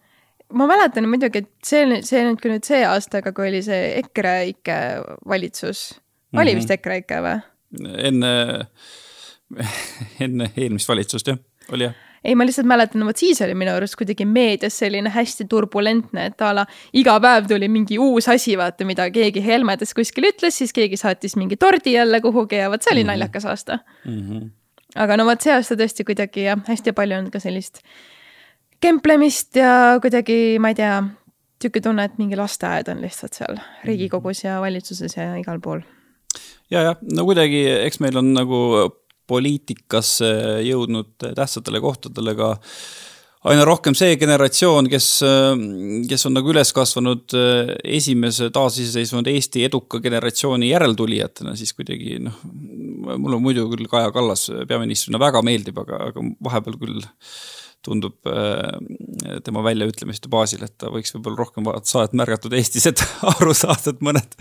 [0.52, 3.94] ma mäletan muidugi, et see, see nüüd küll nüüd see aasta, aga kui oli see
[4.02, 4.78] EKREIKE
[5.28, 6.00] valitsus,
[6.34, 6.56] oli mm -hmm.
[6.56, 7.40] vist EKREIKE või?
[8.10, 8.32] enne,
[10.26, 11.38] enne eelmist valitsust jah,
[11.72, 15.46] oli jah ei, ma lihtsalt mäletan, vot siis oli minu arust kuidagi meedias selline hästi
[15.50, 16.66] turbulentne, et a la
[16.96, 21.36] iga päev tuli mingi uus asi, vaata, mida keegi Helmedes kuskil ütles, siis keegi saatis
[21.40, 23.12] mingi tordi jälle kuhugi ja vot see oli mm -hmm.
[23.12, 24.20] naljakas aasta mm.
[24.20, 24.50] -hmm.
[24.94, 27.80] aga no vot see aasta tõesti kuidagi jah, hästi palju on ka sellist
[28.80, 31.00] kemplemist ja kuidagi, ma ei tea,
[31.60, 35.80] niisugune tunne, et mingi lasteaed on lihtsalt seal Riigikogus ja valitsuses ja igal pool
[36.70, 38.60] ja, jah, no kuidagi, eks meil on nagu
[39.30, 40.32] poliitikasse
[40.66, 42.50] jõudnud tähtsatele kohtadele ka
[43.50, 45.06] aina rohkem see generatsioon, kes,
[46.10, 47.32] kes on nagu üles kasvanud
[47.88, 52.36] esimese taasiseseisvunud Eesti eduka generatsiooni järeltulijatena, siis kuidagi noh,
[53.16, 57.00] mulle muidu küll Kaja Kallas peaministrina väga meeldib, aga, aga vahepeal küll
[57.86, 63.02] tundub äh, tema väljaütlemiste baasil, et ta võiks võib-olla rohkem saada märgatud Eestis, et
[63.32, 64.36] aru saada, et mõned,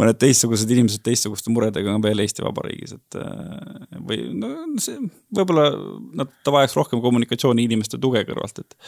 [0.00, 4.98] mõned teistsugused inimesed teistsuguste muredega on veel Eesti Vabariigis, et äh, või no see
[5.36, 5.70] võib-olla
[6.18, 8.78] nad, ta vajaks rohkem kommunikatsiooni inimeste tuge kõrvalt, et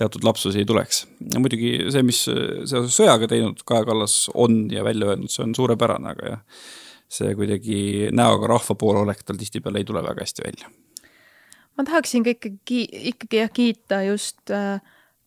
[0.00, 1.04] teatud lapsusi ei tuleks.
[1.38, 6.16] muidugi see, mis seoses sõjaga teinud Kaja Kallas on ja välja öelnud, see on suurepärane,
[6.16, 6.62] aga jah,
[7.12, 10.72] see kuidagi näoga rahva poole olek tal tihtipeale ei tule väga hästi välja
[11.76, 14.80] ma tahaksin ka ikkagi, ikkagi jah kiita just äh,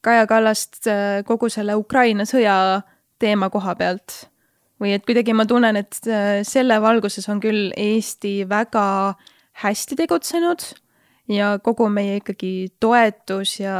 [0.05, 2.81] Kaja Kallast äh, kogu selle Ukraina sõja
[3.19, 4.29] teema koha pealt.
[4.75, 9.15] või et kuidagi ma tunnen, et äh, selle valguses on küll Eesti väga
[9.63, 10.65] hästi tegutsenud
[11.31, 13.77] ja kogu meie ikkagi toetus ja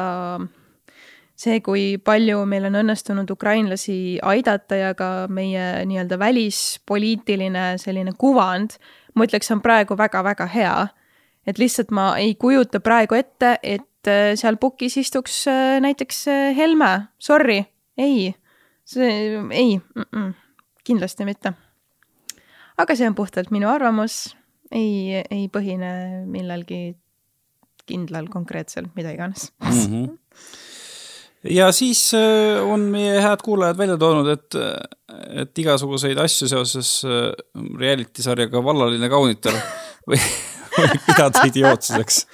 [1.36, 8.78] see, kui palju meil on õnnestunud ukrainlasi aidata ja ka meie nii-öelda välispoliitiline selline kuvand,
[9.16, 10.76] ma ütleks, on praegu väga-väga hea.
[11.48, 16.26] Et lihtsalt ma ei kujuta praegu ette, et äh, seal pukis istuks äh, näiteks
[16.58, 17.64] Helme, sorry,
[17.98, 18.34] ei,
[18.86, 19.14] see
[19.52, 19.78] ei.
[19.96, 20.34] Mm, -mm
[20.86, 21.54] kindlasti mitte.
[22.78, 24.36] aga see on puhtalt minu arvamus,
[24.72, 25.90] ei, ei põhine
[26.28, 26.96] millelgi
[27.88, 29.52] kindlal, konkreetsel, mida iganes.
[29.64, 29.82] Mm.
[29.82, 30.16] -hmm
[31.46, 34.56] ja siis äh, on meie head kuulajad välja toonud, et,
[35.44, 37.28] et igasuguseid asju seoses äh,
[37.78, 39.54] reality sarjaga Vallaline kaunitar
[40.10, 40.18] või
[41.08, 42.26] pidada idiootsuseks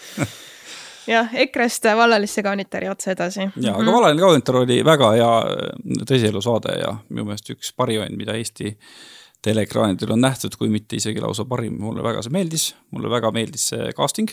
[1.09, 3.39] jah, EKRE-st vallalisse kaunitari otse edasi.
[3.55, 3.93] ja, aga -hmm.
[3.93, 8.75] Vallaline kaunitar oli väga hea äh, tõsielusaade ja minu meelest üks parimaid, mida Eesti
[9.41, 13.67] teleekraanidel on nähtud, kui mitte isegi lausa parim, mulle väga see meeldis, mulle väga meeldis
[13.73, 14.29] see casting.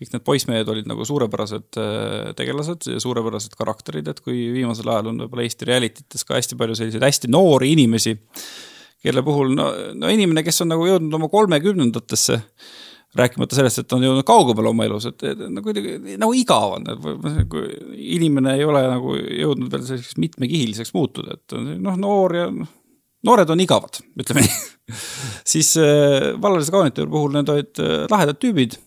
[0.00, 5.12] kõik need poissmehed olid nagu suurepärased äh, tegelased ja suurepärased karakterid, et kui viimasel ajal
[5.12, 8.16] on võib-olla Eesti reality tes ka hästi palju selliseid hästi noori inimesi,
[9.02, 12.40] kelle puhul no, no inimene, kes on nagu jõudnud oma kolmekümnendatesse
[13.16, 16.84] rääkimata sellest, et on jõudnud kaugemale oma elus, et, et nagu kuidagi nagu igav on,
[16.92, 17.64] et kui
[18.16, 22.50] inimene ei ole nagu jõudnud veel selliseks mitmekihiliseks muutuda, et noh, noor ja
[23.26, 25.00] noored on igavad, ütleme nii
[25.52, 28.78] siis äh, vallalise kaunitari puhul need olid äh, lahedad tüübid.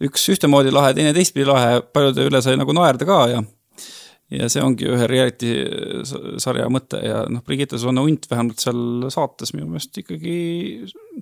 [0.00, 3.42] üks ühtemoodi lahe, teine teistpidi lahe, paljude üle sai nagu naerda ka ja
[4.30, 5.50] ja see ongi ühe reality
[6.42, 10.34] sarja mõte ja noh, Brigitte Susanne Unt vähemalt seal saates minu meelest ikkagi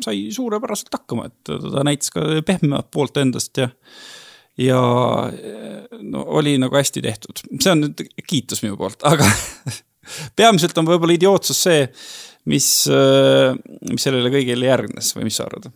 [0.05, 3.71] sai suurepäraselt hakkama, et ta näitas ka pehmemat poolt endast ja
[4.59, 4.79] ja
[6.03, 9.27] no oli nagu hästi tehtud, see on nüüd kiitus minu poolt, aga
[10.39, 11.85] peamiselt on võib-olla idiootsus see,
[12.51, 12.71] mis,
[13.93, 15.71] mis sellele kõigele järgnes või mis sa arvad?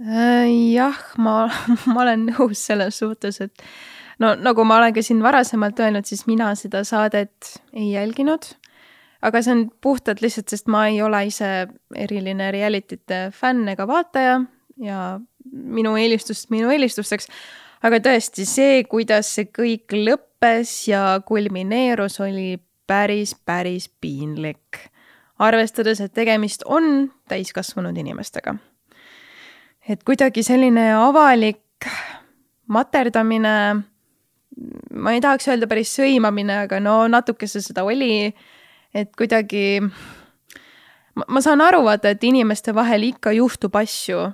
[0.00, 1.44] Äh, jah, ma,
[1.92, 3.64] ma olen nõus selles suhtes, et
[4.20, 8.52] no nagu ma olen ka siin varasemalt öelnud, siis mina seda saadet ei jälginud.
[9.22, 14.38] aga see on puhtalt lihtsalt, sest ma ei ole ise eriline reality'te fänn ega vaataja
[14.80, 15.00] ja
[15.52, 17.28] minu eelistust minu eelistusteks.
[17.82, 24.88] aga tõesti, see, kuidas see kõik lõppes ja kulmineerus, oli päris, päris piinlik.
[25.38, 28.54] arvestades, et tegemist on täiskasvanud inimestega.
[29.88, 31.88] et kuidagi selline avalik
[32.68, 33.89] materdamine
[34.94, 38.30] ma ei tahaks öelda päris sõimamine, aga no natuke see seda oli.
[38.94, 39.78] et kuidagi,
[41.30, 44.24] ma saan aru, vaata, et inimeste vahel ikka juhtub asju,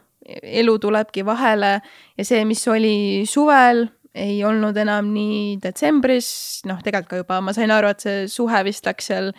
[0.42, 1.74] elu tulebki vahele
[2.16, 3.84] ja see, mis oli suvel,
[4.16, 6.30] ei olnud enam nii detsembris,
[6.66, 9.30] noh, tegelikult ka juba ma sain aru, et see suhe vist läks seal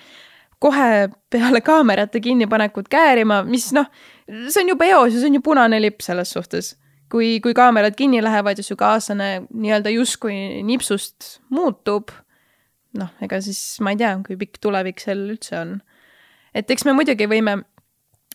[0.61, 3.89] kohe peale kaamerate kinnipanekut käärima, mis noh,
[4.29, 6.75] see on juba eos ja see on ju punane lipp selles suhtes
[7.11, 12.11] kui, kui kaamerad kinni lähevad ja su kaaslane nii-öelda justkui nipsust muutub,
[12.97, 15.75] noh, ega siis ma ei tea, kui pikk tulevik sel üldse on.
[16.57, 17.59] et eks me muidugi võime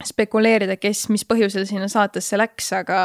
[0.07, 3.01] spekuleerida, kes, mis põhjusel sinna saatesse läks, aga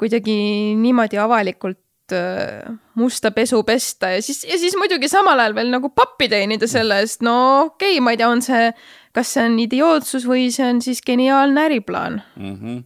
[0.00, 0.34] kuidagi
[0.78, 5.90] niimoodi avalikult äh, musta pesu pesta ja siis, ja siis muidugi samal ajal veel nagu
[5.94, 7.36] pappi teenida selle eest, no
[7.66, 8.70] okei okay,, ma ei tea, on see,
[9.16, 12.56] kas see on idiootsus või see on siis geniaalne äriplaan mm.
[12.56, 12.80] -hmm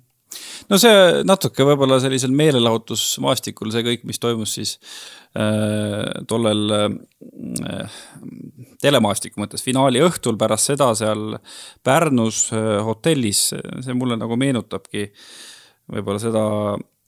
[0.70, 4.76] no see natuke võib-olla sellisel meelelahutusmaastikul, see kõik, mis toimus siis
[5.38, 7.98] äh, tollel äh,
[8.82, 11.38] telemaastiku mõttes finaali õhtul pärast seda seal
[11.86, 15.08] Pärnus äh, hotellis, see mulle nagu meenutabki
[15.92, 16.44] võib-olla seda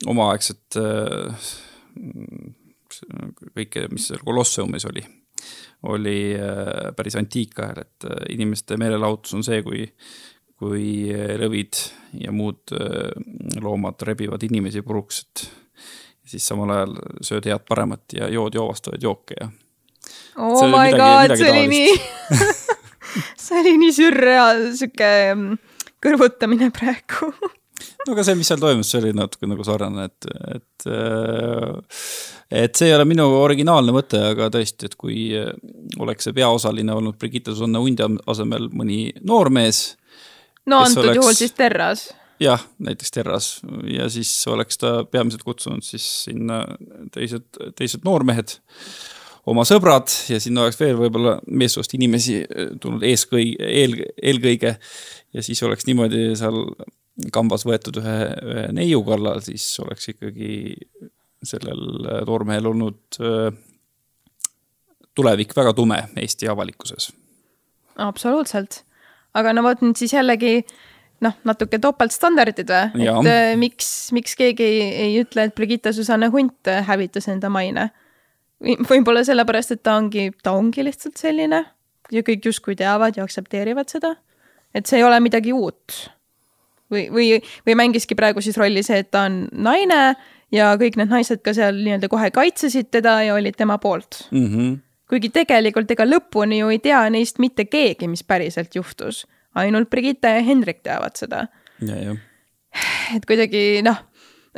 [0.06, 1.48] omaaegset äh,
[3.54, 5.02] kõike, mis seal Kolosseumis oli,
[5.90, 9.86] oli äh, päris antiikajal, et äh, inimeste meelelahutus on see, kui
[10.58, 11.78] kui rõvid
[12.18, 13.12] ja muud äh,
[13.62, 15.44] loomad rebivad inimesi puruks, et
[16.28, 19.50] siis samal ajal sööd head paremat ja jood joovastavaid jooke ja.
[20.36, 21.92] oh my midagi, god, see oli nii
[23.44, 25.60] see oli nii sürreaal, sihuke mm,
[26.04, 27.30] kõrvutamine praegu
[28.04, 30.28] no aga see, mis seal toimus, see oli natuke nagu sarnane, et,
[30.58, 32.02] et äh,
[32.48, 35.28] et see ei ole minu originaalne mõte, aga tõesti, et kui
[36.00, 39.97] oleks see peaosaline olnud Brigitte Susanne Undi asemel mõni noormees,
[40.66, 41.20] no antud oleks...
[41.20, 42.08] juhul siis Terras.
[42.42, 43.50] jah, näiteks Terras
[43.90, 46.62] ja siis oleks ta peamiselt kutsunud siis sinna
[47.14, 47.46] teised,
[47.78, 48.56] teised noormehed,
[49.48, 54.76] oma sõbrad ja sinna oleks veel võib-olla meessoost inimesi eh, tulnud eeskõi-, eel, eelkõige.
[55.32, 56.64] ja siis oleks niimoodi seal
[57.34, 60.76] kambas võetud ühe, ühe neiu kallal, siis oleks ikkagi
[61.42, 63.48] sellel noormehel olnud eh,
[65.18, 67.10] tulevik väga tume Eesti avalikkuses
[67.98, 68.84] absoluutselt.
[69.38, 70.60] Aga no vot nüüd siis jällegi
[71.24, 76.30] noh, natuke topeltstandardid või, et äh, miks, miks keegi ei, ei ütle, et Brigitte Susanne
[76.34, 77.90] Hunt hävitas enda maine.
[78.90, 81.64] võib-olla sellepärast, et ta ongi, ta ongi lihtsalt selline
[82.14, 84.16] ja kõik justkui teavad ja aktsepteerivad seda.
[84.74, 86.10] et see ei ole midagi uut.
[86.90, 87.28] või, või,
[87.66, 90.16] või mängiski praegu siis rolli see, et ta on naine
[90.54, 94.46] ja kõik need naised ka seal nii-öelda kohe kaitsesid teda ja olid tema poolt mm.
[94.46, 94.76] -hmm.
[95.08, 99.24] Kuigi tegelikult ega lõpuni ju ei tea neist mitte keegi, mis päriselt juhtus.
[99.58, 101.46] ainult Brigitte ja Hendrik teavad seda.
[103.16, 103.96] et kuidagi noh,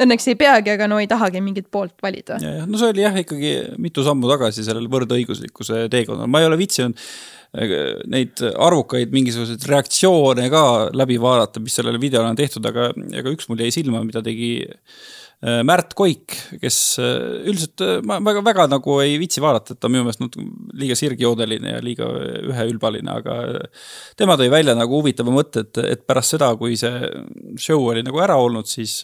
[0.01, 2.39] õnneks ei peagi, aga no ei tahagi mingit poolt valida.
[2.67, 6.99] no see oli jah ikkagi mitu sammu tagasi sellel võrdõiguslikkuse teekonnal, ma ei ole viitsinud
[6.99, 7.77] äh,
[8.11, 10.65] neid arvukaid mingisuguseid reaktsioone ka
[10.97, 12.91] läbi vaadata, mis sellele videole on tehtud, aga,
[13.23, 18.19] aga üks mul jäi silma, mida tegi Äh, Märt Koik, kes äh, üldiselt äh, ma
[18.21, 20.45] väga, väga nagu ei viitsi vaadata, et ta on minu meelest natuke
[20.77, 22.09] liiga sirgjoodeline ja liiga
[22.51, 23.39] üheülbaline, aga
[24.21, 27.09] tema tõi välja nagu huvitava mõtte, et, et pärast seda, kui see
[27.57, 28.99] show oli nagu ära olnud, siis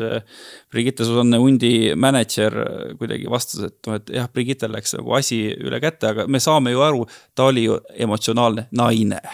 [0.69, 2.59] Brigitte Susanne Hundi mänedžer
[3.01, 6.77] kuidagi vastas, et noh, et jah, Brigittel läks nagu asi üle käte, aga me saame
[6.77, 9.25] ju aru, ta oli ju emotsionaalne naine.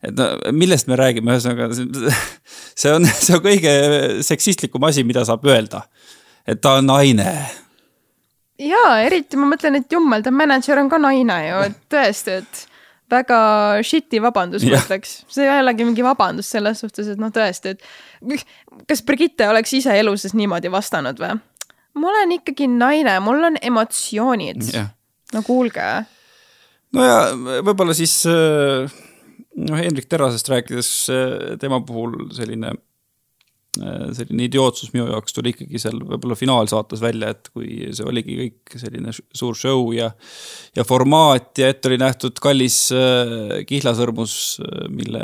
[0.00, 3.74] Et no millest me räägime, ühesõnaga see on, see on kõige
[4.24, 5.82] seksistlikum asi, mida saab öelda
[6.50, 7.28] et ta on naine.
[8.60, 12.66] jaa, eriti ma mõtlen, et jummaldav mänedžer on ka naine ju, et tõesti, et
[13.10, 13.38] väga
[13.86, 15.14] shit'i vabandus, ma ütleks.
[15.32, 19.96] see ei olegi mingi vabandus selles suhtes, et noh, tõesti, et kas Brigitte oleks ise
[19.98, 21.38] elu sees niimoodi vastanud või?
[22.00, 24.68] ma olen ikkagi naine, mul on emotsioonid.
[25.34, 25.88] no kuulge.
[26.94, 27.18] no ja
[27.66, 30.92] võib-olla siis noh, Hendrik Terrasest rääkides
[31.62, 32.89] tema puhul selline Äh,
[33.78, 38.78] selline idiootsus minu jaoks tuli ikkagi seal võib-olla finaalsaates välja, et kui see oligi kõik
[38.82, 40.08] selline suur show ja,
[40.74, 45.22] ja formaat ja ette oli nähtud kallis äh, kihlasõrmus, äh, mille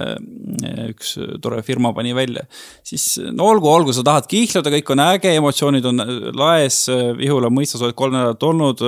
[0.92, 2.44] üks tore firma pani välja.
[2.86, 6.04] siis no olgu, olgu, sa tahad kihluda, kõik on äge, emotsioonid on
[6.38, 6.84] laes,
[7.18, 8.82] Vihula mõistas, oled kolm nädalat olnud,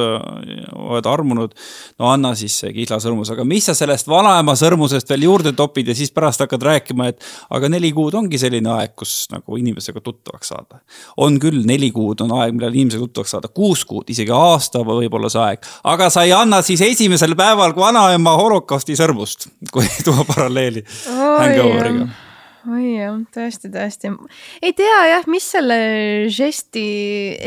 [0.79, 1.59] oled armunud.
[1.99, 5.99] no anna siis see kihlasõrmus, aga mis sa sellest vanaema sõrmusest veel juurde topid ja
[5.99, 10.01] siis pärast hakkad rääkima, et aga neli kuud ongi selline aeg, kus nagu nagu inimesega
[10.05, 10.81] tuttavaks saada.
[11.17, 15.15] on küll, neli kuud on aeg, millal inimesega tuttavaks saada, kuus kuud, isegi aasta võib
[15.15, 15.67] olla see aeg.
[15.85, 22.09] aga sa ei anna siis esimesel päeval vanaema holokausti sõrmust, kui tuua paralleeli hangoveriga
[22.69, 24.11] oi jah, tõesti, tõesti.
[24.63, 25.79] ei tea jah, mis selle
[26.33, 26.85] žesti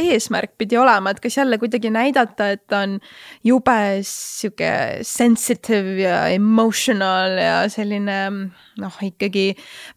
[0.03, 2.97] eesmärk pidi olema, et kas jälle kuidagi näidata, et ta on
[3.45, 4.71] jube sihuke
[5.05, 8.17] sensitive ja emotional ja selline
[8.81, 9.51] noh, ikkagi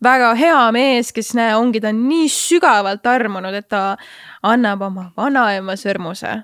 [0.05, 3.95] väga hea mees, kes näe, ongi ta nii sügavalt armunud, et ta
[4.45, 6.43] annab oma vanaema sõrmuse.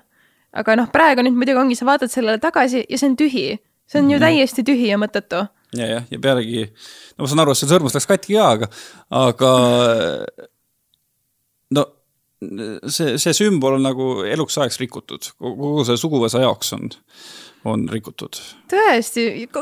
[0.51, 3.47] aga noh, praegu nüüd muidugi ongi, sa vaatad sellele tagasi ja see on tühi.
[3.85, 4.25] see on ju -hmm.
[4.25, 5.47] täiesti tühi ja mõttetu
[5.77, 6.65] ja, jah, ja pealegi,
[7.15, 8.71] no ma saan aru, et see sõrmus läks katki ka, aga,
[9.21, 9.51] aga
[11.77, 11.87] no
[12.89, 16.89] see, see sümbol on nagu eluks ajaks rikutud, kogu see suguvõsa jaoks on,
[17.69, 18.39] on rikutud.
[18.71, 19.61] tõesti, ja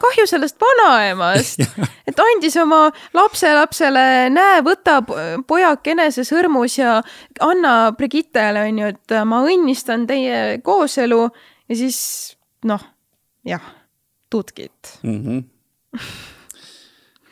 [0.00, 1.64] kahju sellest vanaemast.
[2.08, 2.86] Et andis oma
[3.16, 4.04] lapselapsele,
[4.34, 5.00] näe, võta
[5.46, 7.00] pojakene see sõrmus ja
[7.44, 11.20] anna Brigittele, on ju, et ma õnnistan teie kooselu.
[11.70, 12.00] Ja siis
[12.66, 12.82] noh,
[13.46, 13.62] jah
[14.30, 15.22] tutkit mm.
[15.24, 16.00] -hmm.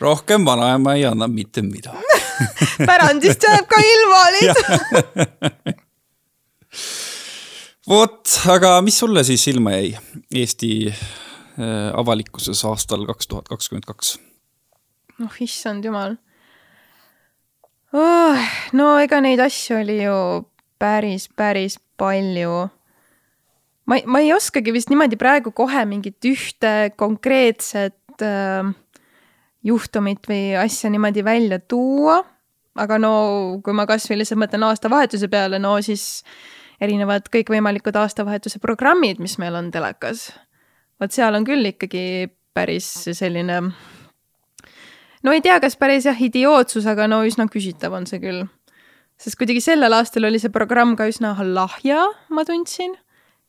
[0.01, 1.99] rohkem vanaema ei anna mitte midagi
[2.89, 4.83] pärandist jääb ka ilma lihtsalt
[7.89, 9.97] vot, aga mis sulle siis silma jäi
[10.35, 10.97] Eesti äh,
[11.95, 14.19] avalikkuses aastal kaks tuhat kakskümmend kaks?
[15.19, 16.17] noh, issand jumal
[17.93, 18.39] oh,.
[18.73, 20.19] no ega neid asju oli ju
[20.79, 22.69] päris, päris palju
[23.89, 28.69] ma, ma ei oskagi vist niimoodi praegu kohe mingit ühte konkreetset äh,
[29.67, 32.23] juhtumit või asja niimoodi välja tuua.
[32.79, 33.13] aga no
[33.65, 36.23] kui ma kasvõi lihtsalt mõtlen aastavahetuse peale, no siis
[36.81, 40.31] erinevad kõikvõimalikud aastavahetuse programmid, mis meil on telekas.
[41.01, 43.59] vot seal on küll ikkagi päris selline
[45.23, 48.47] no ei tea, kas päris jah, idiootsus, aga no üsna küsitav on see küll.
[49.19, 52.95] sest kuidagi sellel aastal oli see programm ka üsna lahja, ma tundsin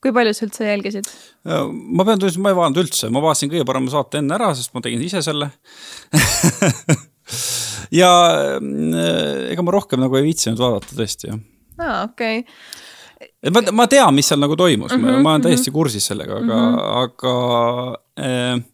[0.03, 1.11] kui palju sa üldse jälgisid?
[1.45, 4.73] ma pean tunnistama, ma ei vaadanud üldse, ma vaatasin kõige parema saate enne ära, sest
[4.75, 5.51] ma tegin ise selle
[8.01, 8.11] ja
[8.59, 11.41] äh, ega ma rohkem nagu ei viitsinud vaadata tõesti, jah.
[11.83, 13.29] aa, okei okay.
[13.43, 15.79] et ma, ma tean, mis seal nagu toimus mm, -hmm, ma olen täiesti mm -hmm.
[15.81, 16.83] kursis sellega, aga mm, -hmm.
[17.03, 17.35] aga
[18.23, 18.65] äh,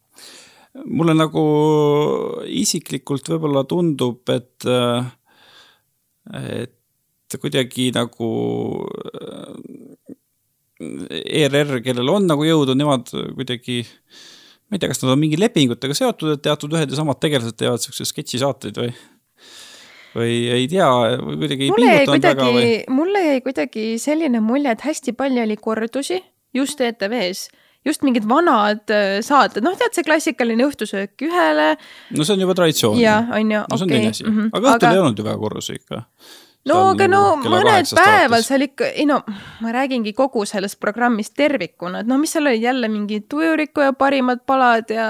[0.86, 1.44] mulle nagu
[2.46, 5.06] isiklikult võib-olla tundub, et, äh,
[6.62, 8.28] et kuidagi nagu
[10.80, 13.84] ERR, kellel on nagu jõudu, nemad kuidagi
[14.66, 17.58] ma ei tea, kas nad on mingi lepingutega seotud, et teatud ühed ja samad tegelased
[17.60, 18.96] teevad siukseid sketšisaateid või?
[20.16, 20.88] või ei tea,
[21.22, 22.72] või kuidagi ei pingutanud väga või?
[22.92, 26.20] mulle jäi kuidagi selline mulje, et hästi palju oli kordusi
[26.56, 27.50] just ETV-s
[27.86, 31.76] just mingid vanad äh, saated, noh, tead see klassikaline õhtusöök ühele.
[32.16, 32.98] no see on juba traditsioon.
[33.02, 33.70] jah, on ju, okei.
[33.70, 34.50] no see on teine asi mm, -hmm.
[34.52, 34.94] aga õhtul aga...
[34.96, 36.02] ei olnud ju väga korrusi ikka.
[36.70, 39.22] No aga no mõned päeval seal ikka, ei no
[39.64, 43.94] ma räägingi kogu sellest programmist tervikuna, et no mis seal olid jälle mingi Tujuriku ja
[43.94, 45.10] parimad palad ja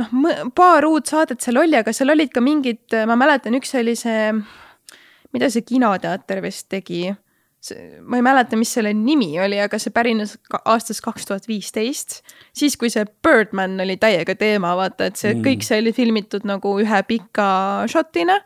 [0.00, 0.14] noh,
[0.56, 4.32] paar uut saadet seal oli, aga seal olid ka mingid, ma mäletan, üks oli see,
[5.32, 7.10] mida see kinoteater vist tegi
[8.02, 12.20] ma ei mäleta, mis selle nimi oli, aga see pärines aastast kaks tuhat viisteist.
[12.52, 15.44] siis, kui see Birdman oli täiega teema, vaata, et see mm.
[15.46, 17.48] kõik see oli filmitud nagu ühe pika
[17.90, 18.40] šotina.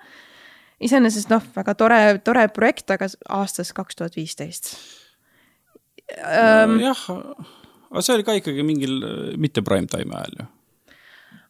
[0.83, 3.09] Iseenesest noh, väga tore, tore projekt, aga
[3.39, 4.74] aastast kaks tuhat viisteist.
[6.07, 7.07] jah,
[7.91, 9.01] aga see oli ka ikkagi mingil
[9.41, 10.53] mitte prime time ajal ju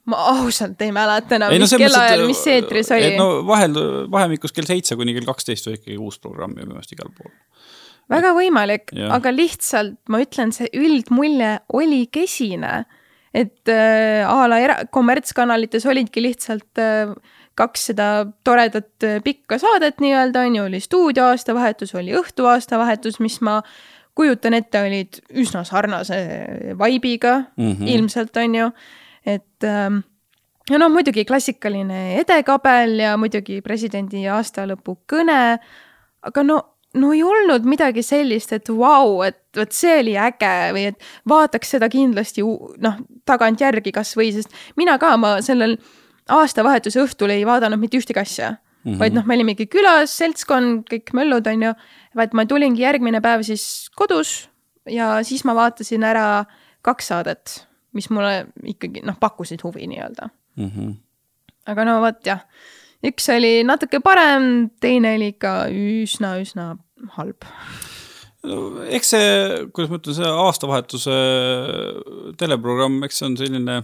[0.07, 3.17] ma ausalt ei mäleta enam, mis no, kellaajal, mis eetris oli.
[3.19, 3.75] no vahel,
[4.11, 7.33] vahemikus kell seitse kuni kell kaksteist oli ikkagi uus programm minu meelest igal pool
[8.13, 12.85] väga võimalik, aga lihtsalt ma ütlen, see üldmulje oli kesine.
[13.37, 17.11] et äh, a la era-, kommertskanalites olidki lihtsalt äh,
[17.57, 18.09] kaks seda
[18.45, 23.61] toredat äh, pikka saadet nii-öelda, on ju, oli stuudio aastavahetus, oli õhtu aastavahetus, mis ma
[24.17, 26.19] kujutan ette, olid üsna sarnase
[26.77, 27.89] vibe'iga mm -hmm.
[27.97, 28.71] ilmselt, on ju,
[29.27, 29.99] et ähm,
[30.71, 35.59] ja no muidugi klassikaline edekabel ja muidugi presidendi aastalõpu kõne,
[36.23, 36.63] aga no
[36.97, 38.79] no ei olnud midagi sellist, et vau
[39.17, 42.99] wow,, et vot see oli äge või et vaataks seda kindlasti noh,
[43.29, 45.77] tagantjärgi kasvõi, sest mina ka, ma sellel
[46.33, 48.59] aastavahetuse õhtul ei vaadanud mitte ühtegi asja mm.
[48.93, 48.99] -hmm.
[48.99, 51.73] vaid noh, me olimegi külas, seltskond, kõik möllud, on ju.
[52.17, 54.49] vaid ma tulingi järgmine päev siis kodus
[54.91, 56.45] ja siis ma vaatasin ära
[56.83, 60.71] kaks saadet, mis mulle ikkagi noh, pakkusid huvi nii-öelda mm.
[60.71, 60.97] -hmm.
[61.67, 62.47] aga no vot jah
[63.07, 66.77] üks oli natuke parem, teine oli ikka üsna-üsna
[67.19, 67.45] halb
[68.47, 69.29] no eks see,
[69.75, 71.19] kuidas ma ütlen, see aastavahetuse
[72.41, 73.83] teleprogramm, eks see on selline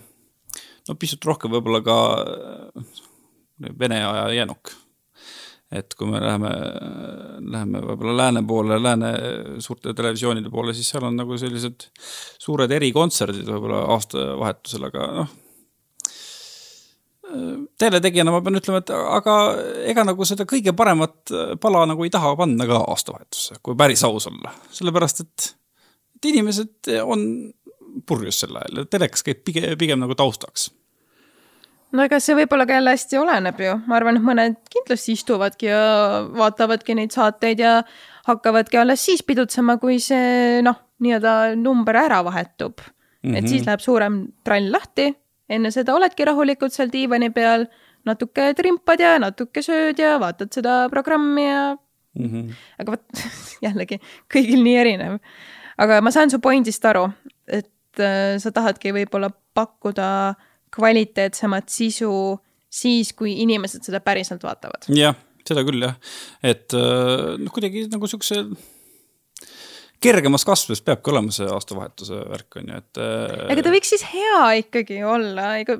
[0.88, 1.98] no pisut rohkem võib-olla ka
[3.78, 4.72] Vene aja jäänuk.
[5.72, 6.48] et kui me läheme,
[7.48, 9.12] läheme võib-olla lääne poole, lääne
[9.64, 11.86] suurte televisioonide poole, siis seal on nagu sellised
[12.42, 15.32] suured erikontserdid võib-olla aastavahetusel, aga noh
[17.80, 19.36] teletegijana ma pean ütlema, et aga
[19.88, 24.28] ega nagu seda kõige paremat pala nagu ei taha panna ka aastavahetusse, kui päris aus
[24.30, 24.52] olla.
[24.74, 25.48] sellepärast, et,
[26.18, 27.24] et inimesed on
[28.06, 30.70] purjus sel ajal ja telekas käib pigem, pigem nagu taustaks.
[31.92, 35.68] no ega see võib-olla ka jälle hästi oleneb ju, ma arvan, et mõned kindlasti istuvadki
[35.70, 35.82] ja
[36.38, 37.80] vaatavadki neid saateid ja
[38.28, 43.30] hakkavadki alles siis pidutsema, kui see noh, nii-öelda number ära vahetub mm.
[43.30, 43.36] -hmm.
[43.38, 43.68] et siis mhm.
[43.70, 45.12] läheb suurem trall lahti
[45.52, 47.66] enne seda oledki rahulikult seal diivani peal,
[48.08, 51.64] natuke trimpad ja natuke sööd ja vaatad seda programmi ja
[52.18, 52.28] mm.
[52.28, 52.52] -hmm.
[52.78, 53.24] aga vot
[53.66, 54.00] jällegi
[54.32, 55.18] kõigil nii erinev.
[55.78, 57.08] aga ma saan su pointist aru,
[57.98, 60.08] sa tahadki võib-olla pakkuda
[60.72, 62.12] kvaliteetsemat sisu
[62.72, 64.88] siis, kui inimesed seda päriselt vaatavad.
[64.96, 65.16] jah,
[65.48, 65.98] seda küll jah,
[66.44, 68.44] et äh, noh, kuidagi nagu siukse
[70.02, 73.02] kergemas kasvuses peabki olema see aastavahetuse värk on ju, et.
[73.04, 75.76] Äh, ega ta võiks siis hea ikkagi olla, ega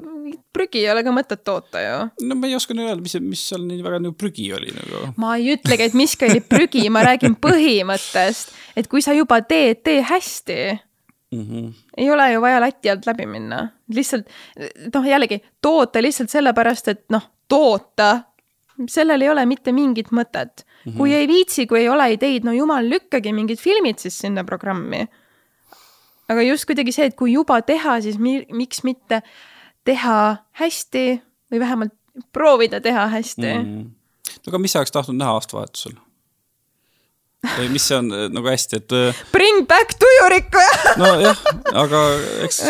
[0.54, 1.96] prügi ei ole ka mõtet toota ju.
[2.28, 5.04] no ma ei oska nüüd öelda, mis, mis seal nii väga nagu prügi oli nagu.
[5.22, 9.82] ma ei ütlegi, et miski oli prügi, ma räägin põhimõttest, et kui sa juba teed,
[9.86, 10.60] tee hästi
[11.32, 11.46] mm.
[11.46, 11.72] -hmm.
[11.96, 14.28] ei ole ju vaja lati alt läbi minna, lihtsalt
[14.94, 18.20] noh, jällegi toota lihtsalt sellepärast, et noh, toota
[18.88, 20.92] sellel ei ole mitte mingit mõtet mm.
[20.92, 20.96] -hmm.
[20.96, 25.06] kui ei viitsi, kui ei ole ideid, no jumal, lükkagi mingid filmid siis sinna programmi.
[26.28, 29.22] aga just kuidagi see, et kui juba teha, siis mi miks mitte
[29.84, 31.22] teha hästi
[31.52, 31.92] või vähemalt
[32.32, 33.64] proovida teha hästi mm.
[33.64, 33.90] -hmm.
[34.46, 35.92] no aga mis sa oleks tahtnud näha aastavahetusel?
[37.42, 38.96] Või mis see on äh, nagu hästi, et.
[38.96, 40.62] Äh, Bring back tujurikku
[41.00, 41.44] nojah,
[41.84, 42.02] aga
[42.46, 42.62] eks.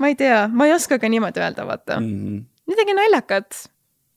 [0.00, 2.16] ma ei tea, ma ei oska ka niimoodi öelda, vaata mm.
[2.16, 2.40] -hmm.
[2.70, 3.62] midagi naljakat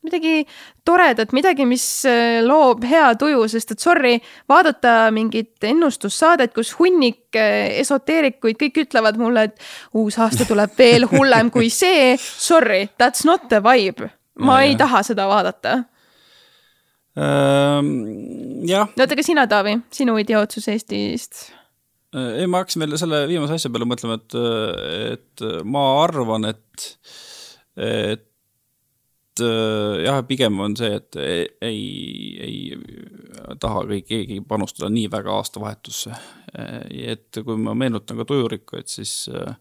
[0.04, 0.46] midagi
[0.84, 4.18] toredat, midagi, mis äh, loob hea tuju, sest et sorry,
[4.52, 9.64] vaadata mingit ennustussaadet, kus hunnik esoteerikuid kõik ütlevad mulle, et
[9.96, 12.18] uus aasta tuleb veel hullem kui see.
[12.20, 14.12] Sorry, that's not the vibe.
[14.40, 14.78] ma ja, ei ja.
[14.84, 15.84] taha seda vaadata.
[17.16, 18.90] Jah.
[18.90, 21.46] no oota, aga sina, Taavi, sinu idiootsus Eestist?
[22.14, 24.38] Äh, ei, ma hakkasin veel selle viimase asja peale mõtlema, et,
[25.14, 26.92] et ma arvan, et,
[27.78, 28.30] et
[29.42, 31.18] Äh, jah, pigem on see, et
[31.66, 31.80] ei,
[32.46, 36.14] ei taha kõik keegi panustada nii väga aastavahetusse.
[36.54, 39.56] et kui ma meenutan ka tujurikku, et siis äh,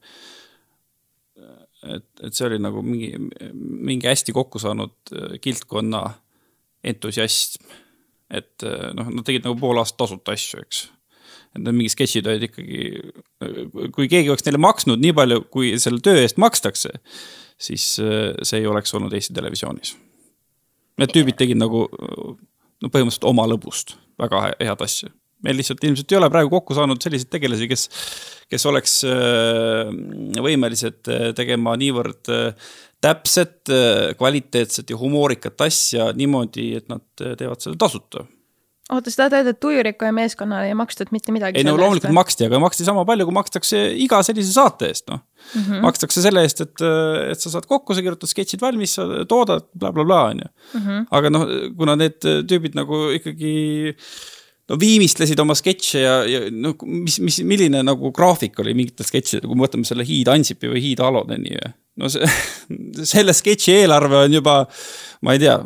[1.89, 3.15] et, et see oli nagu mingi,
[3.55, 6.03] mingi hästi kokku saanud kildkonna
[6.85, 7.63] entusiasm.
[8.33, 8.65] et
[8.97, 10.87] noh, nad tegid nagu pool aastat tasuta asju, eks
[11.53, 12.79] et need mingid sketšid olid ikkagi,
[13.93, 16.95] kui keegi oleks neile maksnud nii palju, kui selle töö eest makstakse,
[17.61, 19.95] siis see ei oleks olnud Eesti Televisioonis.
[21.01, 21.85] Need tüübid tegid nagu
[22.83, 25.13] no põhimõtteliselt oma lõbust väga head asja.
[25.43, 27.89] meil lihtsalt ilmselt ei ole praegu kokku saanud selliseid tegelasi, kes,
[28.51, 29.01] kes oleks
[30.47, 32.31] võimelised tegema niivõrd
[33.03, 33.71] täpset,
[34.19, 38.27] kvaliteetset ja humoorikat asja niimoodi, et nad teevad seda tasuta
[38.93, 41.61] oota, sa tahad öelda, et Tujuriku ja meeskonnale ei makstud mitte midagi?
[41.61, 45.23] ei no loomulikult maksti, aga maksti sama palju, kui makstakse iga sellise saate eest, noh
[45.23, 45.85] mm -hmm..
[45.87, 46.85] makstakse selle eest, et,
[47.33, 50.81] et sa saad kokku, sa kirjutad sketšid valmis, sa toodad blablabla bla, bla, on ju.
[50.81, 51.07] Mhm.
[51.11, 51.47] aga noh,
[51.79, 53.55] kuna need tüübid nagu ikkagi
[54.71, 59.49] no viimistlesid oma sketše ja, ja noh, mis, mis, milline nagu graafik oli mingitel sketšidel,
[59.49, 61.59] kui me võtame selle Hiid Ansipi või Hiid Alodeni.
[62.01, 62.29] no see,
[63.15, 64.63] selle sketši eelarve on juba,
[65.27, 65.59] ma ei tea,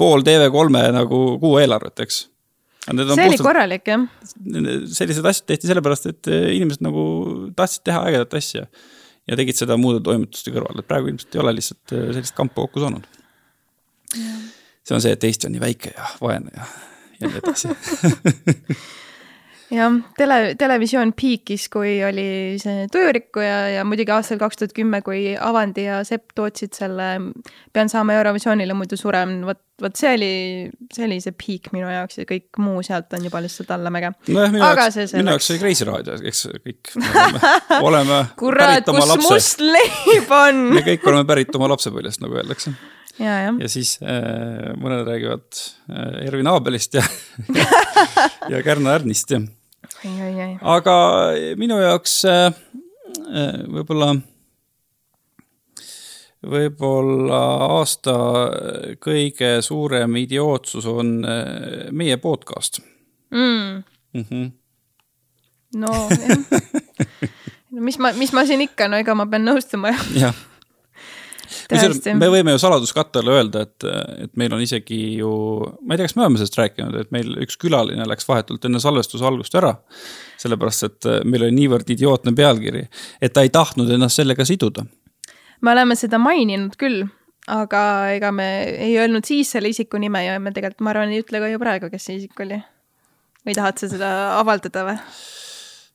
[0.00, 2.24] pool TV3-e nagu kuu eelarvet, eks
[2.84, 4.02] see puhtalt, oli korralik, jah.
[4.92, 7.04] sellised asjad tehti sellepärast, et eh, inimesed nagu
[7.56, 8.66] tahtsid teha ägedat asja
[9.24, 12.60] ja tegid seda muude toimetuste kõrval, et praegu ilmselt ei ole lihtsalt eh, sellist kampa
[12.60, 13.06] kokku saanud.
[14.14, 16.68] see on see, et Eesti on nii väike ja vaene ja,
[17.20, 17.72] ja nii edasi
[19.72, 22.26] jah, tele, televisioon piikis, kui oli
[22.60, 27.08] see Tujurikku ja, ja muidugi aastal kaks tuhat kümme, kui Avandi ja Sepp tootsid selle
[27.72, 30.32] Pean saama Eurovisioonile, muidu suren, vot, vot see oli,
[30.94, 34.14] see oli see piik minu jaoks ja kõik muu sealt on juba lihtsalt allamäge.
[34.28, 37.54] nojah, minu jaoks, minu jaoks oli Kreisi raadio, eks kõik oleme,
[37.90, 39.30] oleme kurat, kus lapse.
[39.30, 42.74] must leib on me kõik oleme pärit oma lapsepõlvest, nagu öeldakse
[43.18, 43.54] ja, ja.
[43.60, 45.46] ja siis äh, mõned räägivad
[45.90, 47.04] äh, Ervin Abelist ja
[48.52, 49.40] ja Kärno Ärnist ja.
[50.60, 50.96] aga
[51.60, 52.46] minu jaoks äh,
[53.28, 54.14] äh, võib-olla,
[56.42, 57.42] võib-olla
[57.78, 58.16] aasta
[59.02, 62.82] kõige suurem idiootsus on äh, meie podcast
[63.30, 63.82] mm..
[64.14, 64.50] Mm -hmm.
[65.74, 66.38] no jah
[67.74, 70.34] no mis ma, mis ma siin ikka, no ega ma pean nõustuma jah
[72.18, 73.86] me võime ju saladuskattele öelda, et,
[74.26, 75.30] et meil on isegi ju,
[75.82, 78.82] ma ei tea, kas me oleme sellest rääkinud, et meil üks külaline läks vahetult enne
[78.82, 79.74] salvestuse algust ära.
[80.44, 82.86] sellepärast, et meil oli niivõrd idiootne pealkiri,
[83.22, 84.86] et ta ei tahtnud ennast sellega siduda.
[85.60, 87.06] me oleme seda maininud küll,
[87.50, 87.84] aga
[88.16, 91.40] ega me ei öelnud siis selle isiku nime ja me tegelikult, ma arvan, ei ütle
[91.40, 92.60] ka ju praegu, kes see isik oli.
[93.44, 94.98] või tahad sa seda avaldada või?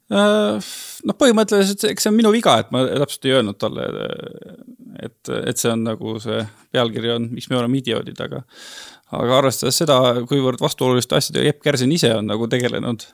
[0.09, 0.69] Äh,
[1.05, 3.85] noh, põhimõtteliselt eks see on minu viga, et ma täpselt ei öelnud talle,
[5.01, 6.41] et, et see on nagu see
[6.73, 8.43] pealkiri on, miks me oleme idioodid, aga
[9.19, 13.05] aga arvestades seda, kuivõrd vastuoluliste asjadega Epp Kärsin ise on nagu tegelenud,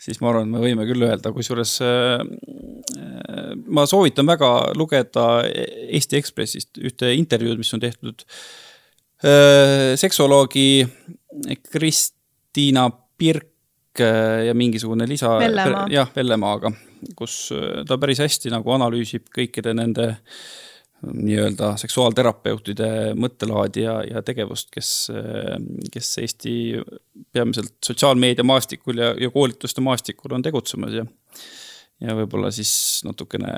[0.00, 2.24] siis ma arvan, me võime küll öelda, kusjuures äh,
[3.66, 8.26] ma soovitan väga lugeda Eesti Ekspressist ühte intervjuud, mis on tehtud
[9.22, 10.68] äh, seksoloogi
[11.70, 13.50] Kristiina Pirk
[14.00, 15.32] Äh, ja mingisugune lisa,
[15.90, 16.70] jah, Vellemaaga,
[17.18, 20.12] kus äh, ta päris hästi nagu analüüsib kõikide nende
[21.06, 24.90] nii-öelda seksuaalterapeutide mõttelaadi ja, ja tegevust, kes,
[25.92, 26.52] kes Eesti
[27.32, 31.06] peamiselt sotsiaalmeedia maastikul ja, ja koolituste maastikul on tegutsemas ja
[32.00, 32.72] ja võib-olla siis
[33.04, 33.52] natukene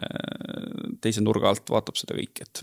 [1.03, 2.62] teise nurga alt vaatab seda kõike, et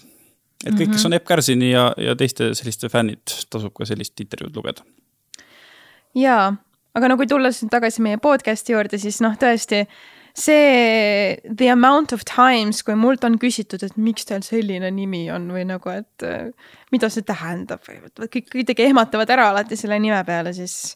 [0.68, 1.06] et kõik, kes mhm.
[1.08, 4.84] on Epp Kärsini ja, ja teiste selliste fännid, tasub ka sellist intervjuud lugeda.
[6.20, 6.50] jaa
[6.98, 9.84] aga no kui tulla siis tagasi meie podcast'i juurde, siis noh, tõesti
[10.38, 15.50] see the amount of times, kui mult on küsitud, et miks teil selline nimi on
[15.54, 16.52] või nagu, et äh,
[16.94, 20.96] mida see tähendab või kõik kuidagi ehmatavad ära alati selle nime peale, siis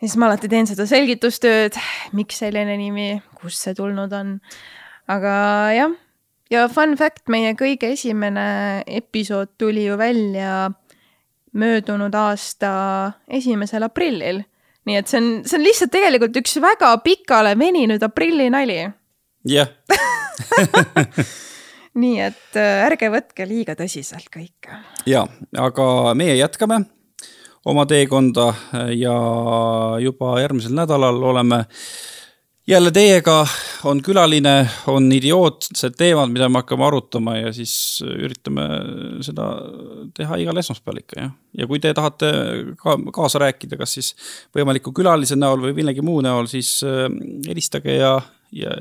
[0.00, 1.76] siis ma alati teen seda selgitustööd,
[2.16, 4.38] miks selline nimi, kust see tulnud on.
[5.08, 5.34] aga
[5.76, 5.94] jah,
[6.52, 10.70] ja fun fact, meie kõige esimene episood tuli ju välja
[11.54, 12.72] möödunud aasta
[13.28, 14.42] esimesel aprillil
[14.88, 18.82] nii et see on, see on lihtsalt tegelikult üks väga pikale veninud aprillinali.
[19.48, 19.72] jah
[22.02, 24.80] nii et äh, ärge võtke liiga tõsiselt kõike.
[25.06, 25.24] ja,
[25.58, 26.82] aga meie jätkame
[27.64, 28.50] oma teekonda
[28.92, 29.14] ja
[30.02, 31.64] juba järgmisel nädalal oleme
[32.66, 33.46] jälle teiega,
[33.84, 34.54] on külaline,
[34.86, 38.64] on idiootsed teemad, mida me hakkame arutama ja siis üritame
[39.24, 39.48] seda
[40.16, 41.34] teha igal esmaspäeval ikka, jah.
[41.58, 42.30] ja kui te tahate
[42.80, 44.14] ka kaasa rääkida, kas siis
[44.56, 47.04] võimaliku külalise näol või millegi muu näol, siis äh,
[47.48, 48.16] helistage ja,
[48.56, 48.72] ja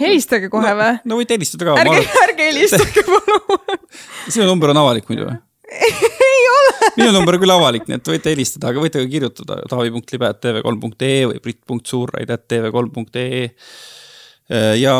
[0.00, 0.98] helistage kohe no, või?
[1.04, 1.78] no võite helistada ka.
[1.82, 3.88] ärge, ärge helistage palun
[4.32, 5.40] sinu number on avalik muidu või?
[6.58, 6.72] ole.
[7.00, 11.38] minu number on küll avalik, nii et võite helistada, aga võite ka kirjutada taavi.libe.tv3.ee või
[11.44, 13.44] brit.suurraid.tv3.ee.
[14.80, 14.94] ja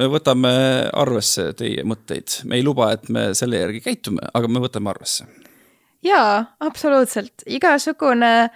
[0.00, 0.52] me võtame
[0.92, 5.22] arvesse teie mõtteid, me ei luba, et me selle järgi käitume, aga me võtame arvesse.
[6.06, 8.50] jaa, absoluutselt, igasugune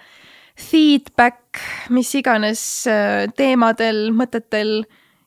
[0.61, 1.59] feedback,
[1.89, 4.83] mis iganes äh, teemadel, mõtetel,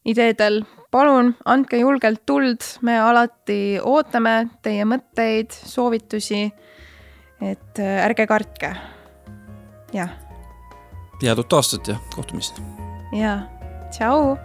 [0.06, 0.62] ideedel,
[0.94, 6.44] palun andke julgelt tuld, me alati ootame teie mõtteid, soovitusi.
[7.42, 8.74] et äh, ärge kartke.
[9.92, 10.14] jah.
[11.22, 12.62] head uut aastat ja kohtumist.
[13.12, 13.38] ja,
[13.90, 14.36] tšau